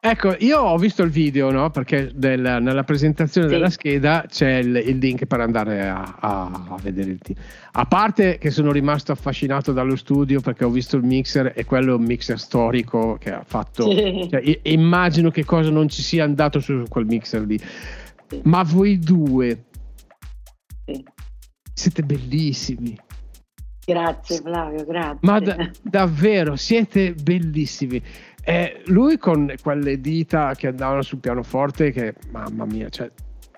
Ecco, 0.00 0.36
io 0.38 0.58
ho 0.58 0.76
visto 0.76 1.02
il 1.02 1.10
video, 1.10 1.50
no? 1.50 1.70
Perché 1.70 2.10
del, 2.14 2.40
nella 2.40 2.84
presentazione 2.84 3.48
sì. 3.48 3.52
della 3.54 3.70
scheda 3.70 4.24
c'è 4.28 4.58
il, 4.58 4.76
il, 4.76 4.98
link 4.98 5.26
per 5.26 5.40
andare 5.40 5.88
a, 5.88 6.16
a, 6.20 6.66
a 6.68 6.76
vedere 6.80 7.10
il 7.10 7.18
team. 7.18 7.38
A 7.72 7.86
parte 7.86 8.38
che 8.38 8.50
sono 8.50 8.70
rimasto 8.72 9.12
affascinato 9.12 9.72
dallo 9.72 9.96
studio 9.96 10.40
perché 10.40 10.64
ho 10.64 10.70
visto 10.70 10.96
il 10.96 11.02
mixer 11.02 11.52
e 11.54 11.64
quello 11.64 11.92
è 11.92 11.96
un 11.96 12.04
mixer 12.04 12.38
storico 12.38 13.16
che 13.18 13.32
ha 13.32 13.42
fatto. 13.44 13.90
Sì. 13.90 14.28
Cioè, 14.30 14.60
immagino 14.64 15.30
che 15.30 15.44
cosa 15.44 15.70
non 15.70 15.88
ci 15.88 16.02
sia 16.02 16.24
andato 16.24 16.60
su 16.60 16.84
quel 16.88 17.06
mixer 17.06 17.42
lì. 17.42 17.58
Sì. 17.58 18.40
Ma 18.44 18.62
voi 18.62 18.98
due 18.98 19.64
siete 21.76 22.02
bellissimi. 22.02 22.98
Grazie 23.84 24.40
Flavio, 24.40 24.84
grazie. 24.84 25.18
Ma 25.20 25.38
da, 25.38 25.70
davvero, 25.82 26.56
siete 26.56 27.12
bellissimi. 27.12 28.02
Eh, 28.48 28.82
lui 28.86 29.18
con 29.18 29.52
quelle 29.60 30.00
dita 30.00 30.54
che 30.54 30.68
andavano 30.68 31.02
sul 31.02 31.18
pianoforte, 31.18 31.90
che 31.90 32.14
mamma 32.30 32.64
mia, 32.64 32.88
cioè 32.88 33.10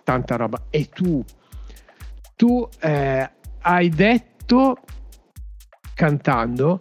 tanta 0.03 0.37
roba. 0.37 0.63
E 0.71 0.89
tu, 0.89 1.23
tu 2.35 2.67
eh, 2.81 3.31
hai 3.61 3.89
detto 3.91 4.79
cantando 5.93 6.79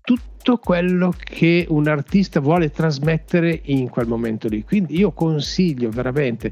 tutto 0.00 0.56
quello 0.56 1.12
che 1.18 1.66
un 1.68 1.86
artista 1.86 2.40
vuole 2.40 2.70
trasmettere 2.70 3.60
in 3.64 3.90
quel 3.90 4.06
momento 4.06 4.48
lì. 4.48 4.64
Quindi 4.64 4.96
io 4.96 5.12
consiglio 5.12 5.90
veramente 5.90 6.50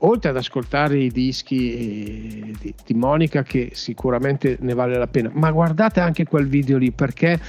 oltre 0.00 0.30
ad 0.30 0.36
ascoltare 0.36 0.98
i 0.98 1.10
dischi 1.10 1.72
eh, 1.72 2.52
di, 2.60 2.74
di, 2.84 2.94
Monica 2.94 3.42
che 3.42 3.70
sicuramente 3.72 4.56
ne 4.60 4.74
vale 4.74 4.98
la 4.98 5.06
pena 5.06 5.30
ma 5.32 5.50
guardate 5.50 6.00
anche 6.00 6.24
quel 6.24 6.46
video 6.48 6.76
lì 6.76 6.92
perché 6.92 7.40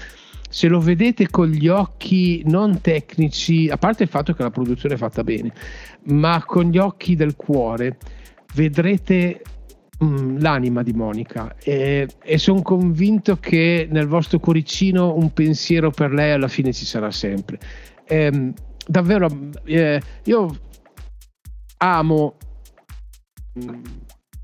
se 0.49 0.67
lo 0.67 0.79
vedete 0.79 1.29
con 1.29 1.49
gli 1.49 1.67
occhi 1.67 2.41
non 2.45 2.81
tecnici 2.81 3.69
a 3.69 3.77
parte 3.77 4.03
il 4.03 4.09
fatto 4.09 4.33
che 4.33 4.43
la 4.43 4.49
produzione 4.49 4.95
è 4.95 4.97
fatta 4.97 5.23
bene 5.23 5.51
ma 6.05 6.43
con 6.45 6.69
gli 6.69 6.77
occhi 6.77 7.15
del 7.15 7.35
cuore 7.35 7.97
vedrete 8.53 9.41
mm, 10.03 10.39
l'anima 10.39 10.83
di 10.83 10.93
Monica. 10.93 11.55
E, 11.59 12.07
e 12.23 12.37
sono 12.37 12.61
convinto 12.61 13.37
che 13.37 13.87
nel 13.89 14.07
vostro 14.07 14.39
cuoricino 14.39 15.15
un 15.15 15.31
pensiero 15.33 15.91
per 15.91 16.11
lei 16.11 16.31
alla 16.31 16.47
fine 16.47 16.73
ci 16.73 16.85
sarà 16.85 17.11
sempre. 17.11 17.59
Eh, 18.05 18.53
davvero 18.85 19.27
eh, 19.65 20.01
io 20.23 20.59
amo 21.77 22.37
mm, 23.59 23.83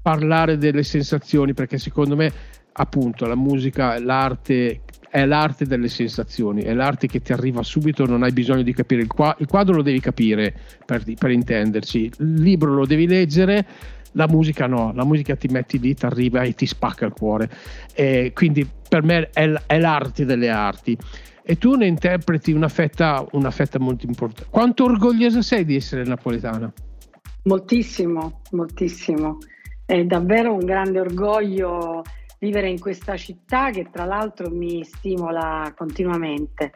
parlare 0.01 0.57
delle 0.57 0.83
sensazioni 0.83 1.53
perché 1.53 1.77
secondo 1.77 2.15
me 2.15 2.31
appunto 2.73 3.25
la 3.25 3.35
musica, 3.35 3.99
l'arte 3.99 4.81
è 5.13 5.27
l'arte 5.27 5.67
delle 5.67 5.89
sensazioni, 5.89 6.63
è 6.63 6.73
l'arte 6.73 7.05
che 7.05 7.21
ti 7.21 7.33
arriva 7.33 7.61
subito, 7.61 8.03
non 8.07 8.23
hai 8.23 8.31
bisogno 8.31 8.63
di 8.63 8.73
capire 8.73 9.03
il, 9.03 9.07
quadro, 9.07 9.35
il 9.41 9.47
quadro 9.47 9.75
lo 9.75 9.83
devi 9.83 9.99
capire 9.99 10.51
per, 10.87 11.03
per, 11.03 11.29
intenderci, 11.29 12.11
il 12.17 12.33
libro 12.41 12.73
lo 12.73 12.87
devi 12.87 13.05
leggere, 13.05 13.63
la 14.13 14.27
musica 14.27 14.65
no, 14.65 14.91
la 14.95 15.05
musica 15.05 15.35
ti 15.35 15.47
metti 15.49 15.77
lì, 15.77 15.93
ti 15.93 16.03
arriva 16.07 16.41
e 16.41 16.55
ti 16.55 16.65
spacca 16.65 17.05
il 17.05 17.13
cuore. 17.13 17.47
E 17.93 18.31
quindi 18.33 18.67
per 18.89 19.03
me 19.03 19.29
è, 19.31 19.53
è 19.67 19.77
l'arte 19.77 20.25
delle 20.25 20.49
arti 20.49 20.97
e 21.43 21.59
tu 21.59 21.75
ne 21.75 21.85
interpreti 21.85 22.51
una 22.51 22.67
fetta, 22.67 23.23
una 23.33 23.51
fetta 23.51 23.77
molto 23.77 24.07
importante. 24.07 24.49
Quanto 24.49 24.85
orgogliosa 24.85 25.43
sei 25.43 25.63
di 25.63 25.75
essere 25.75 26.03
napoletana? 26.05 26.73
Moltissimo, 27.43 28.41
moltissimo. 28.49 29.37
È 29.85 30.03
davvero 30.05 30.53
un 30.53 30.65
grande 30.65 30.99
orgoglio 30.99 32.01
vivere 32.43 32.69
in 32.69 32.77
questa 32.77 33.15
città 33.15 33.69
che 33.69 33.87
tra 33.89 34.03
l'altro 34.03 34.49
mi 34.49 34.83
stimola 34.83 35.71
continuamente. 35.77 36.73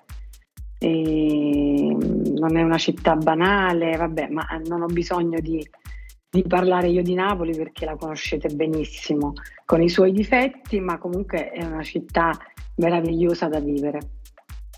E 0.80 1.98
non 2.40 2.56
è 2.56 2.62
una 2.62 2.78
città 2.78 3.16
banale, 3.16 3.98
vabbè, 3.98 4.30
ma 4.30 4.48
non 4.66 4.84
ho 4.84 4.86
bisogno 4.86 5.40
di, 5.42 5.68
di 6.30 6.44
parlare 6.44 6.88
io 6.88 7.02
di 7.02 7.16
Napoli 7.16 7.56
perché 7.58 7.84
la 7.84 7.96
conoscete 7.96 8.48
benissimo, 8.50 9.34
con 9.66 9.82
i 9.82 9.90
suoi 9.90 10.14
difetti, 10.14 10.80
ma 10.80 10.98
comunque 10.98 11.52
è 11.52 11.66
una 11.66 11.84
città 11.84 12.32
meravigliosa 12.76 13.48
da 13.48 13.60
vivere 13.60 14.00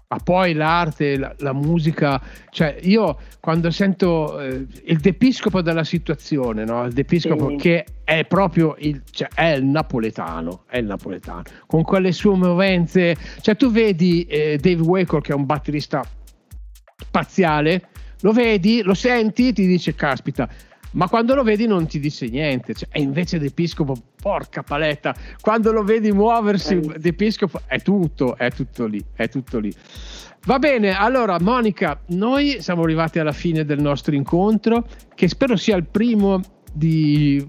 ma 0.10 0.18
poi 0.18 0.54
l'arte, 0.54 1.18
la, 1.18 1.34
la, 1.38 1.54
musica, 1.54 2.20
cioè 2.50 2.78
io 2.82 3.20
quando 3.40 3.70
sento 3.70 4.40
eh, 4.40 4.66
il 4.86 5.00
depiscopo 5.00 5.62
della 5.62 5.84
situazione, 5.84 6.66
no? 6.66 6.84
il 6.86 6.94
depiscopo 6.94 7.50
sì. 7.50 7.56
che 7.58 7.86
è 8.04 8.26
proprio 8.26 8.76
il, 8.80 9.04
cioè, 9.12 9.28
è 9.36 9.50
il 9.52 9.66
napoletano, 9.66 10.64
è 10.68 10.80
il 10.80 10.86
napoletano, 10.86 11.44
con 11.68 11.84
quelle 11.84 12.12
sue 12.12 12.36
movenze, 12.36 13.16
cioè 13.42 13.56
tu 13.56 13.70
vedi 13.70 14.24
eh, 14.24 14.58
Dave 14.60 14.82
Wakel 14.82 15.22
che 15.22 15.32
è 15.32 15.36
un 15.36 15.46
batterista 15.46 16.04
spaziale, 16.98 17.90
lo 18.22 18.32
vedi, 18.32 18.82
lo 18.82 18.96
senti, 18.96 19.54
ti 19.54 19.68
dice 19.68 19.94
caspita, 19.94 20.50
ma 20.92 21.08
quando 21.08 21.36
lo 21.36 21.44
vedi 21.44 21.68
non 21.68 21.88
ti 21.88 22.00
dice 22.00 22.28
niente. 22.28 22.74
Cioè, 22.74 22.90
e 22.92 23.02
invece 23.02 23.40
D'Episcopo, 23.40 23.96
porca 24.22 24.64
paletta, 24.64 25.16
quando 25.42 25.72
lo 25.72 25.84
vedi 25.84 26.12
muoversi, 26.12 26.80
D'Episcopo 26.80 27.62
è 27.66 27.80
tutto, 27.82 28.36
è 28.36 28.52
tutto 28.52 28.86
lì, 28.86 29.04
è 29.14 29.28
tutto 29.30 29.60
lì. 29.60 29.74
Va 30.46 30.58
bene, 30.58 30.98
allora 30.98 31.38
Monica, 31.40 32.00
noi 32.08 32.62
siamo 32.62 32.84
arrivati 32.84 33.20
alla 33.20 33.34
fine 33.34 33.66
del 33.66 33.82
nostro 33.82 34.16
incontro, 34.16 34.88
che 35.14 35.28
spero 35.28 35.56
sia 35.58 35.76
il 35.76 35.86
primo 35.86 36.42
di 36.72 37.46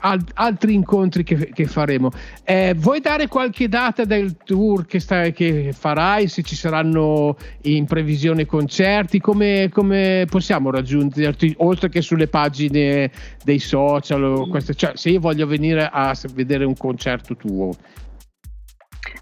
altri 0.00 0.74
incontri 0.74 1.22
che, 1.22 1.50
che 1.52 1.66
faremo. 1.66 2.10
Eh, 2.44 2.74
vuoi 2.76 3.00
dare 3.00 3.28
qualche 3.28 3.68
data 3.68 4.04
del 4.04 4.36
tour 4.36 4.86
che, 4.86 5.00
stai, 5.00 5.32
che, 5.32 5.72
farai? 5.72 6.28
Se 6.28 6.42
ci 6.42 6.56
saranno 6.56 7.36
in 7.62 7.86
previsione 7.86 8.46
concerti? 8.46 9.20
Come, 9.20 9.68
come, 9.72 10.26
possiamo 10.28 10.70
raggiungerti 10.70 11.54
oltre 11.58 11.88
che 11.88 12.02
sulle 12.02 12.28
pagine 12.28 13.10
dei 13.44 13.58
social? 13.58 14.48
Queste, 14.48 14.74
cioè, 14.74 14.92
se 14.94 15.10
io 15.10 15.20
voglio 15.20 15.46
venire 15.46 15.88
a 15.90 16.14
vedere 16.32 16.64
un 16.64 16.76
concerto 16.76 17.36
tuo. 17.36 17.70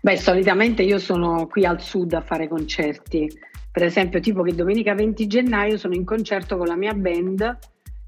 Beh, 0.01 0.17
solitamente 0.17 0.83
io 0.83 0.99
sono 0.99 1.47
qui 1.47 1.65
al 1.65 1.81
sud 1.81 2.13
a 2.13 2.21
fare 2.21 2.49
concerti. 2.49 3.29
Per 3.71 3.83
esempio, 3.83 4.21
tipo 4.21 4.43
che 4.43 4.55
domenica 4.55 4.95
20 4.95 5.27
gennaio 5.27 5.77
sono 5.77 5.95
in 5.95 6.05
concerto 6.05 6.57
con 6.57 6.67
la 6.67 6.77
mia 6.77 6.95
band 6.95 7.59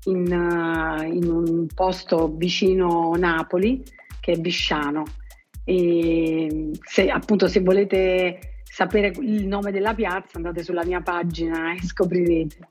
in, 0.04 0.32
uh, 0.32 1.02
in 1.02 1.30
un 1.30 1.66
posto 1.74 2.32
vicino 2.36 3.14
Napoli 3.16 3.82
che 4.20 4.32
è 4.32 4.36
Bisciano. 4.36 5.04
E 5.64 6.70
se, 6.82 7.08
appunto 7.08 7.48
se 7.48 7.60
volete 7.60 8.62
sapere 8.64 9.12
il 9.20 9.46
nome 9.46 9.72
della 9.72 9.94
piazza 9.94 10.36
andate 10.36 10.62
sulla 10.62 10.84
mia 10.84 11.00
pagina 11.00 11.74
e 11.74 11.84
scoprirete. 11.84 12.68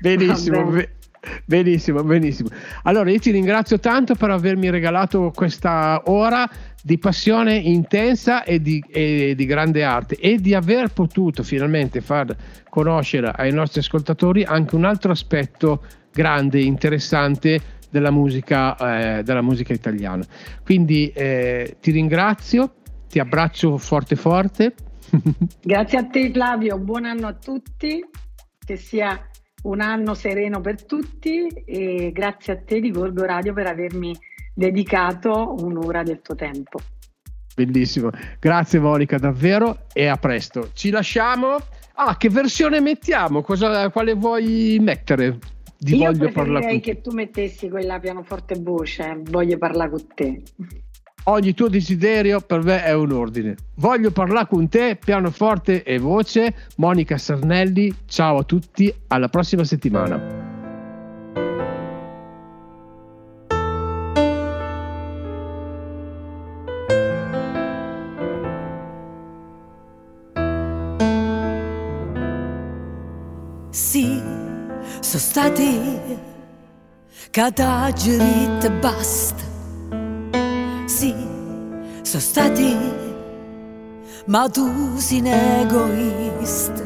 Benissimo. 0.00 0.72
Benissimo, 1.44 2.02
benissimo. 2.02 2.48
Allora 2.84 3.10
io 3.10 3.18
ti 3.18 3.30
ringrazio 3.30 3.78
tanto 3.78 4.14
per 4.14 4.30
avermi 4.30 4.70
regalato 4.70 5.32
questa 5.34 6.02
ora 6.06 6.48
di 6.82 6.98
passione 6.98 7.56
intensa 7.56 8.42
e 8.44 8.60
di, 8.62 8.82
e 8.88 9.34
di, 9.36 9.44
grande 9.44 9.84
arte 9.84 10.16
e 10.16 10.38
di 10.38 10.54
aver 10.54 10.92
potuto 10.92 11.42
finalmente 11.42 12.00
far 12.00 12.34
conoscere 12.70 13.32
ai 13.34 13.52
nostri 13.52 13.80
ascoltatori 13.80 14.44
anche 14.44 14.74
un 14.74 14.84
altro 14.84 15.12
aspetto 15.12 15.82
grande, 16.12 16.60
interessante 16.60 17.60
della 17.90 18.10
musica, 18.10 19.18
eh, 19.18 19.22
della 19.22 19.42
musica 19.42 19.74
italiana. 19.74 20.24
Quindi 20.64 21.12
eh, 21.14 21.76
ti 21.80 21.90
ringrazio 21.90 22.74
ti 23.10 23.18
abbraccio 23.18 23.76
forte 23.76 24.14
forte. 24.16 24.74
Grazie 25.60 25.98
a 25.98 26.04
te 26.04 26.30
Flavio, 26.30 26.78
buon 26.78 27.04
anno 27.04 27.26
a 27.26 27.34
tutti, 27.34 28.02
che 28.64 28.76
sia 28.76 29.29
un 29.62 29.80
anno 29.80 30.14
sereno 30.14 30.60
per 30.60 30.84
tutti 30.84 31.46
e 31.46 32.10
grazie 32.12 32.52
a 32.52 32.58
te 32.58 32.80
di 32.80 32.90
Gorgo 32.90 33.24
Radio 33.24 33.52
per 33.52 33.66
avermi 33.66 34.16
dedicato 34.54 35.54
un'ora 35.58 36.02
del 36.02 36.20
tuo 36.22 36.34
tempo. 36.34 36.78
Bellissimo, 37.54 38.10
grazie 38.38 38.78
Monica 38.78 39.18
davvero 39.18 39.86
e 39.92 40.06
a 40.06 40.16
presto. 40.16 40.70
Ci 40.72 40.90
lasciamo. 40.90 41.56
Ah, 41.94 42.16
che 42.16 42.30
versione 42.30 42.80
mettiamo? 42.80 43.42
Cosa, 43.42 43.90
quale 43.90 44.14
vuoi 44.14 44.78
mettere? 44.80 45.38
Di 45.76 45.96
Io 45.96 46.10
voglio 46.10 46.30
preferirei 46.30 46.80
che 46.80 47.00
tu 47.00 47.10
mettessi 47.10 47.68
quella 47.68 47.98
pianoforte 47.98 48.54
voce, 48.58 49.20
voglio 49.24 49.58
parlare 49.58 49.90
con 49.90 50.06
te. 50.14 50.42
Ogni 51.24 51.52
tuo 51.52 51.68
desiderio 51.68 52.40
per 52.40 52.62
me 52.62 52.82
è 52.82 52.94
un 52.94 53.12
ordine. 53.12 53.54
Voglio 53.74 54.10
parlare 54.10 54.46
con 54.46 54.68
te, 54.68 54.96
pianoforte 54.96 55.82
e 55.82 55.98
voce. 55.98 56.54
Monica 56.76 57.18
Sarnelli, 57.18 57.94
ciao 58.06 58.38
a 58.38 58.42
tutti, 58.44 58.92
alla 59.08 59.28
prossima 59.28 59.64
settimana. 59.64 60.48
Sì, 73.70 74.20
sono 75.00 75.22
stati 75.22 75.98
cadageri 77.30 78.48
e 78.62 78.70
basta 78.70 79.49
sono 82.10 82.22
stati, 82.22 82.76
ma 84.24 84.48
tu 84.48 84.98
sei 84.98 85.20
un 85.20 85.26
egoista. 85.26 86.82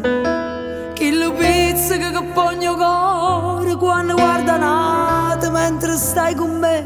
Chi 0.93 1.16
lo 1.16 1.33
pizza 1.33 1.97
che 1.97 2.22
pogno 2.35 2.75
cuore 2.75 3.75
quando 3.77 4.16
guarda 4.16 4.59
nato 4.59 5.51
mentre 5.51 5.97
stai 5.97 6.35
con 6.35 6.59
me, 6.59 6.85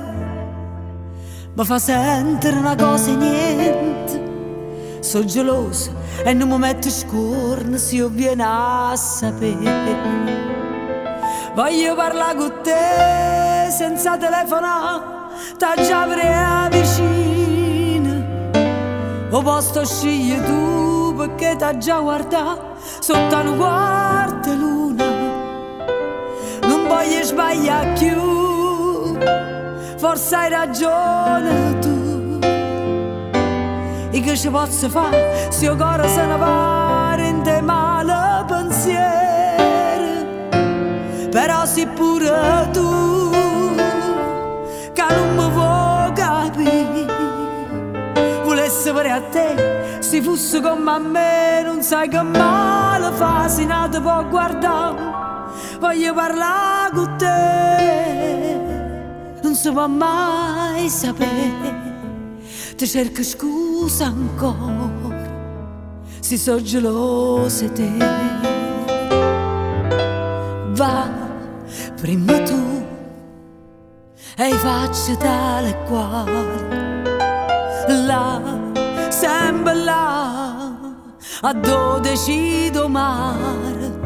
mi 1.52 1.64
fa 1.64 1.80
sentire 1.80 2.56
una 2.56 2.76
cosa 2.76 3.10
e 3.10 3.16
niente. 3.16 5.00
Sono 5.00 5.24
geloso 5.24 5.92
e 6.22 6.32
non 6.32 6.48
mi 6.48 6.58
metto 6.58 6.90
scorno 6.90 7.76
se 7.76 7.96
io 7.96 8.08
viene 8.08 8.44
a 8.46 8.94
sapere. 8.94 9.96
Voglio 11.56 11.96
parlare 11.96 12.36
con 12.36 12.52
te 12.62 13.68
senza 13.76 14.16
telefonare 14.16 15.16
t'ha 15.56 15.74
già 15.74 16.68
vicino 16.70 17.37
o 19.30 19.42
posto 19.42 19.84
scegli 19.84 20.40
tu 20.42 21.14
perché 21.16 21.56
t'ha 21.56 21.76
già 21.76 21.98
guardato. 21.98 22.76
Sotto 23.00 23.36
una 23.36 23.52
quarta 23.52 24.54
luna. 24.54 25.04
Non 26.62 26.86
voglio 26.86 27.22
sbagliare 27.22 27.92
più. 27.98 29.18
Forse 29.96 30.34
hai 30.34 30.50
ragione 30.50 31.78
tu. 31.80 32.38
E 34.10 34.20
che 34.20 34.36
ci 34.36 34.48
posso 34.48 34.88
fare 34.88 35.48
se 35.50 35.64
io 35.66 35.76
cuore 35.76 36.08
se 36.08 36.24
ne 36.24 36.36
va 36.36 37.16
in 37.18 37.42
te 37.42 37.60
male 37.60 38.44
pensiero. 38.46 40.26
Però 41.30 41.66
sei 41.66 41.86
pure 41.88 42.57
pure 48.98 49.10
a 49.10 49.20
te. 49.20 50.00
Se 50.00 50.20
fosse 50.20 50.60
come 50.60 50.90
a 50.90 50.98
me 50.98 51.62
non 51.62 51.82
sai 51.82 52.08
che 52.08 52.20
male 52.22 53.12
fa 53.12 53.46
se 53.48 53.66
ti 53.90 54.00
può 54.00 54.26
guardare. 54.26 54.96
Voglio 55.78 56.14
parlare 56.14 56.90
con 56.94 57.16
te. 57.16 58.60
Non 59.42 59.54
si 59.54 59.70
può 59.70 59.86
mai 59.86 60.88
sapere. 60.88 61.86
Ti 62.76 62.86
cerco 62.86 63.22
scusa 63.22 64.06
ancora. 64.06 65.26
Se 66.20 66.36
sono 66.36 66.60
gelosa 66.60 67.68
te. 67.68 67.90
Va 70.72 71.08
prima 72.00 72.42
tu. 72.42 72.86
E 74.36 74.52
facce 74.52 75.16
tale 75.16 75.76
quale 75.88 76.87
a 81.40 81.52
dodici 81.52 82.68
do 82.72 82.88
mare 82.88 83.96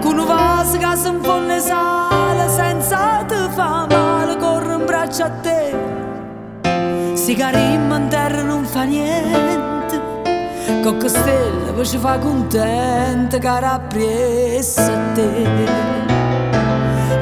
con 0.00 0.18
un 0.18 0.24
vaso 0.24 0.78
che 0.78 0.96
si 0.96 1.08
infonde 1.08 1.58
sale 1.58 2.48
senza 2.48 3.24
te 3.26 3.48
fa 3.50 3.86
male 3.90 4.36
corre 4.36 4.74
un 4.74 4.84
braccio 4.84 5.24
a 5.24 5.30
te. 5.30 5.74
Si 7.14 7.32
in 7.32 8.06
terra 8.08 8.42
non 8.42 8.64
fa 8.64 8.84
niente. 8.84 10.00
Con 10.82 10.98
che 10.98 11.08
stelle 11.08 11.72
poi 11.72 11.86
ci 11.86 11.98
fa 11.98 12.18
contenta 12.18 13.38
cara 13.38 13.72
appresso 13.72 14.80
a 14.80 15.12
te. 15.14 15.48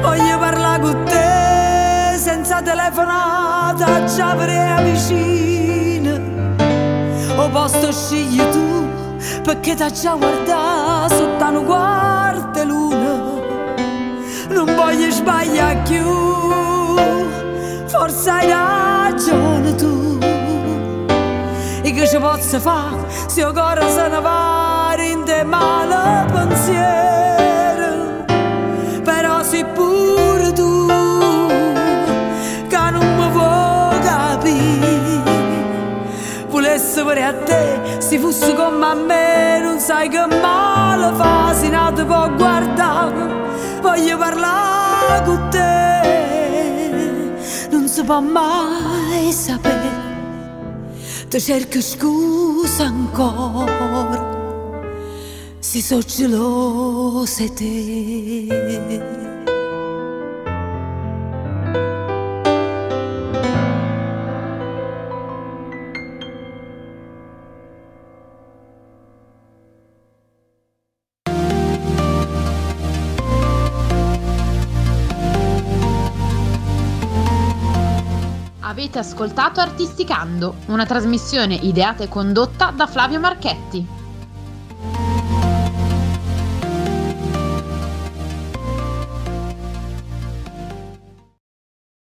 Voglio 0.01 0.37
parlare 0.37 0.81
con 0.81 1.03
te 1.05 2.17
senza 2.17 2.61
telefonata 2.61 4.03
già 4.03 4.31
avrei 4.31 4.91
vicino 4.91 6.19
o 7.35 7.49
posto 7.49 7.91
scegli 7.91 8.41
tu 8.49 8.92
perché 9.43 9.75
t'ha 9.75 9.89
già 9.89 10.13
guardato 10.15 11.15
sotto 11.15 11.45
una 11.45 11.59
quarta 11.59 12.63
luna 12.63 13.21
non 14.49 14.65
voglio 14.75 15.11
sbagliare 15.11 15.81
più 15.83 16.03
forse 17.87 18.29
hai 18.29 18.47
ragione 18.47 19.75
tu. 19.75 20.17
E 21.85 21.91
che 21.91 22.07
ci 22.07 22.17
posso 22.17 22.59
fare 22.59 23.05
se 23.27 23.41
io 23.41 23.51
cuore 23.51 23.87
se 23.89 24.07
ne 24.07 24.19
va 24.19 24.95
in 24.99 25.23
te 25.25 25.43
male 25.43 26.31
pensiero 26.31 27.42
volesse 36.93 37.01
pure 37.01 37.23
a 37.23 37.33
te 37.33 37.79
se 37.99 38.19
fosse 38.19 38.53
come 38.53 38.85
a 38.85 38.93
me 38.93 39.59
non 39.61 39.79
sai 39.79 40.09
che 40.09 40.25
male 40.25 41.15
fa 41.15 41.53
se 41.53 41.69
non 41.69 41.93
ti 41.93 42.03
può 42.03 42.29
guardare 42.35 43.81
voglio 43.81 44.17
parlare 44.17 45.23
con 45.25 45.47
te. 45.49 45.71
Non 47.71 47.87
si 47.87 48.03
può 48.03 48.19
mai 48.19 49.31
sapere 49.31 50.01
ti 51.29 51.39
cerco 51.39 51.81
scusa 51.81 52.83
ancora 52.85 54.31
se 55.59 55.81
so 55.81 55.99
gelosa 55.99 57.45
te 57.55 59.42
ascoltato 78.99 79.59
Artisticando, 79.59 80.55
una 80.67 80.85
trasmissione 80.85 81.55
ideata 81.55 82.03
e 82.03 82.09
condotta 82.09 82.71
da 82.71 82.87
Flavio 82.87 83.19
Marchetti. 83.19 84.02